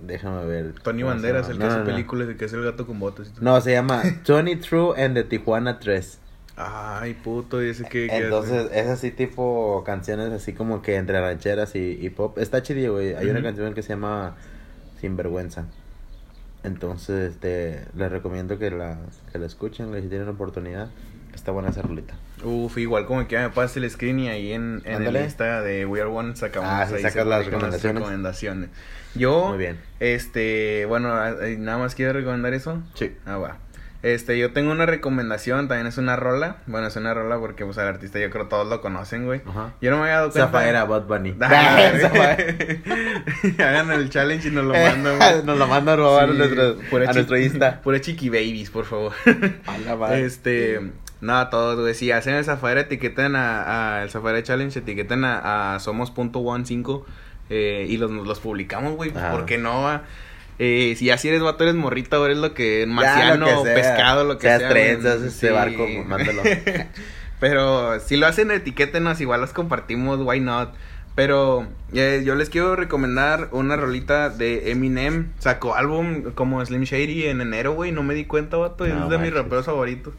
[0.01, 0.73] déjame ver.
[0.81, 2.87] Tony ¿cómo se Banderas, el No, que hace no, películas y que hace el gato
[2.87, 3.41] con botas y todo.
[3.43, 6.19] No, se llama Tony True and the Tijuana 3.
[6.55, 8.07] Ay, puto, y ese que...
[8.07, 12.37] Entonces, es así tipo canciones así como que entre rancheras y, y pop.
[12.37, 13.15] Está chido, güey.
[13.15, 14.35] Hay una canción que se llama
[14.99, 15.65] Sinvergüenza.
[16.63, 18.97] Entonces, este, les recomiendo que la,
[19.31, 20.89] que la escuchen, si tienen oportunidad.
[21.33, 22.15] Está buena esa rolita.
[22.43, 25.15] Uf, igual como que me pase el screen y ahí en, en el.
[25.15, 28.01] Insta de We Are One sacamos Ah, ahí sacas las recomendaciones.
[28.01, 28.69] recomendaciones.
[29.15, 29.79] Yo, Muy bien.
[29.99, 32.81] este, bueno, eh, nada más quiero recomendar eso.
[32.95, 33.15] Sí.
[33.25, 33.57] Ah, va.
[34.01, 36.57] Este, yo tengo una recomendación, también es una rola.
[36.67, 39.41] Bueno, es una rola porque, pues, al artista yo creo todos lo conocen, güey.
[39.45, 39.73] Ajá.
[39.81, 40.47] Yo no me había dado cuenta.
[40.47, 41.35] Zafaera, Bad Bunny.
[41.41, 42.55] Ah, Zafaera.
[43.59, 45.43] Hagan el challenge y nos lo mandan, güey.
[45.43, 46.77] Nos lo mandan a robar Sí, a nuestro,
[47.09, 47.81] a nuestro Insta.
[47.81, 49.11] Pura chiqui babies, por favor.
[49.67, 50.23] A la madre.
[50.25, 50.79] Este,
[51.21, 55.75] no, todos, güey, si hacen el Zafaira, etiqueten a, a el Zafaira Challenge, etiqueten a,
[55.75, 57.03] a somos.15
[57.49, 59.33] eh, y los, los publicamos, güey, pues, Ajá.
[59.33, 59.81] ¿por qué no?
[59.81, 60.03] va?
[60.59, 63.63] Eh, si ya si eres vato, eres morrita, o eres lo que, Ya, marciano, lo
[63.63, 64.69] que pescado, lo que Seas sea.
[64.69, 65.53] trenzas, este Sí.
[65.53, 66.43] barco, mándalo.
[67.39, 70.73] Pero si lo hacen, etiquétenos, igual los compartimos, why not?
[71.15, 75.31] Pero eh, yo les quiero recomendar una rolita de Eminem.
[75.39, 77.91] Sacó álbum como Slim Shady en enero, güey.
[77.91, 78.85] No me di cuenta, vato.
[78.87, 80.13] No es de mis raperos favoritos.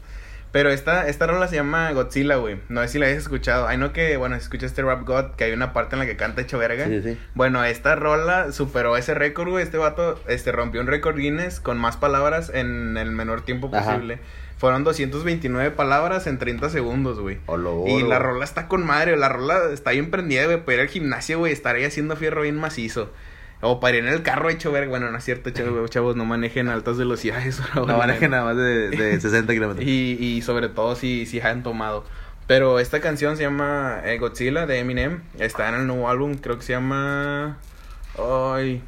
[0.51, 2.59] Pero esta, esta rola se llama Godzilla, güey.
[2.67, 3.67] No sé si la hayas escuchado.
[3.67, 6.05] Ay, no que, bueno, si escuchas este Rap God, que hay una parte en la
[6.05, 6.87] que canta hecho verga.
[6.87, 7.17] Sí, sí.
[7.35, 9.63] Bueno, esta rola superó ese récord, güey.
[9.63, 13.93] Este vato este, rompió un récord Guinness con más palabras en el menor tiempo Ajá.
[13.93, 14.19] posible.
[14.57, 17.39] Fueron 229 palabras en 30 segundos, güey.
[17.87, 20.63] Y la rola está con madre, la rola está bien prendida, güey.
[20.63, 23.11] Para ir al gimnasio, güey, estar ahí haciendo fierro bien macizo.
[23.61, 24.89] O para ir en el carro hecho verga.
[24.89, 27.61] Bueno, no es cierto, chavos, chavos no manejen a altas velocidades.
[27.75, 29.85] No manejen nada más de, de 60 kilómetros.
[29.87, 32.03] y, y sobre todo si, si han tomado.
[32.47, 35.21] Pero esta canción se llama eh, Godzilla de Eminem.
[35.39, 37.57] Está en el nuevo álbum, creo que se llama.
[38.17, 38.81] Ay.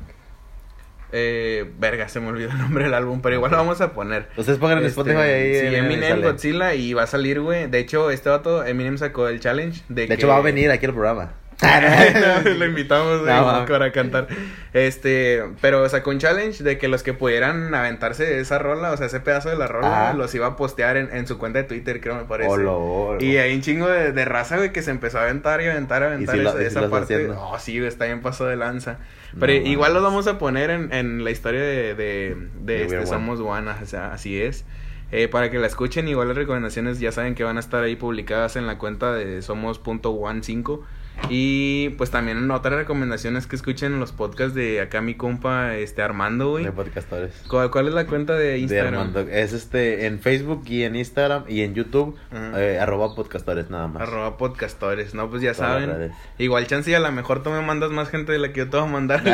[1.16, 4.30] Eh, verga, se me olvidó el nombre del álbum, pero igual lo vamos a poner.
[4.36, 5.54] Ustedes pongan en Este, Spotify ahí.
[5.54, 6.22] Sí, eh, Eminem.
[6.24, 7.68] Godzilla y va a salir, güey.
[7.68, 10.88] De hecho, este vato, Eminem sacó el challenge de, De hecho, va a venir aquí
[10.88, 11.34] al programa.
[11.64, 14.28] No, lo invitamos No, para cantar.
[14.74, 19.06] Este, pero sacó un challenge de que los que pudieran aventarse esa rola, o sea,
[19.08, 20.14] ese pedazo de la rola, Ajá.
[20.14, 22.50] los iba a postear en, en su cuenta de Twitter, creo me parece.
[22.50, 23.24] Olo, olo.
[23.24, 26.04] Y hay un chingo de, de raza, güey, que se empezó a aventar y aventar,
[26.04, 27.14] aventar sí esa, y sí esa lo está parte.
[27.16, 27.36] haciendo.
[27.36, 28.98] No, sí, güey, está bien paso de lanza.
[29.34, 29.94] No Pero igual mames.
[29.94, 33.06] los vamos a poner en, en la historia de, de, de, este.
[33.06, 34.66] Somos One, o sea, así es.
[35.12, 37.96] Eh, para que la escuchen, igual las recomendaciones ya saben que van a estar ahí
[37.96, 40.82] publicadas en la cuenta de somos.one5.
[41.30, 46.02] Y pues también en otras recomendaciones que escuchen los podcasts de acá mi compa este
[46.02, 46.66] Armando, güey.
[46.66, 47.32] De podcastores.
[47.48, 48.94] ¿Cuál, cuál es la cuenta de De Instagram?
[48.94, 49.20] Armando.
[49.22, 52.18] Es este en Facebook y en Instagram y en YouTube.
[52.56, 54.04] Eh, arroba podcastores nada más.
[54.04, 56.12] Arroba podcastores, no, pues ya Todas saben.
[56.38, 58.70] Igual chance y a lo mejor tú me mandas más gente de la que yo
[58.70, 59.24] te voy a mandar.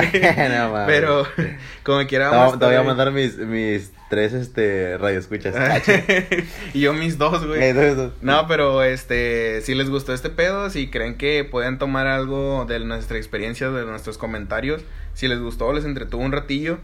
[0.49, 0.83] No.
[0.85, 1.25] Pero
[1.83, 5.55] como quiera voy- te voy a mandar mis, mis tres este radioescuchas.
[6.73, 7.73] y yo mis dos, güey.
[8.21, 12.79] No, pero este, si les gustó este pedo, si creen que pueden tomar algo de
[12.79, 14.81] nuestra experiencia, de nuestros comentarios,
[15.13, 16.79] si les gustó, les entretuvo un ratillo,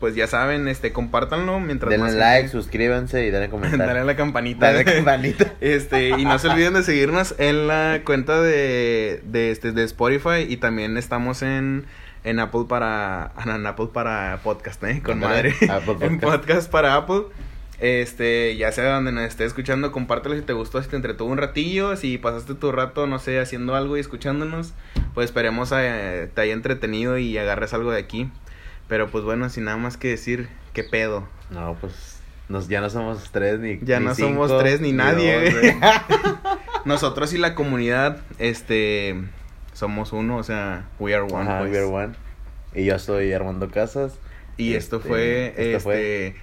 [0.00, 3.86] pues ya saben, este, compártanlo mientras Denle más like, gente- suscríbanse y denle comentario.
[3.86, 4.84] Dale a la campanita.
[4.84, 5.52] Campanita.
[5.60, 10.46] Este, y no se olviden de seguirnos en la cuenta de, de, este, de Spotify
[10.48, 11.86] y también estamos en,
[12.24, 15.00] en Apple para, en Apple para podcast, ¿eh?
[15.02, 15.54] Con madre.
[15.70, 16.22] Apple en Podcast.
[16.42, 17.22] podcast para Apple.
[17.80, 21.38] Este, ya sea donde nos esté escuchando, compártelo si te gustó, si te entretuvo un
[21.38, 24.72] ratillo, si pasaste tu rato, no sé, haciendo algo y escuchándonos,
[25.12, 28.30] pues esperemos eh, te haya entretenido y agarres algo de aquí.
[28.88, 31.26] Pero pues bueno, sin nada más que decir, ¿qué pedo?
[31.50, 34.92] No, pues nos, ya no somos tres ni Ya ni no cinco, somos tres ni
[34.92, 35.62] nadie, dos.
[36.84, 39.16] Nosotros y la comunidad, este,
[39.72, 41.48] somos uno, o sea, we are one.
[41.48, 41.72] Ajá, pues.
[41.72, 42.12] we are one.
[42.74, 44.18] Y yo soy Armando Casas.
[44.56, 46.36] Y esto Este, fue, esto este, fue-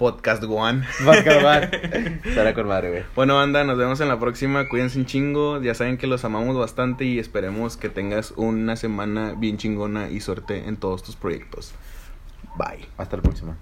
[0.00, 0.82] Podcast One.
[1.04, 2.20] Podcast One.
[2.24, 3.02] Estará con madre, güey.
[3.14, 4.66] Bueno, banda, nos vemos en la próxima.
[4.66, 5.60] Cuídense un chingo.
[5.60, 10.20] Ya saben que los amamos bastante y esperemos que tengas una semana bien chingona y
[10.20, 11.74] suerte en todos tus proyectos.
[12.56, 12.88] Bye.
[12.96, 13.58] Hasta la próxima.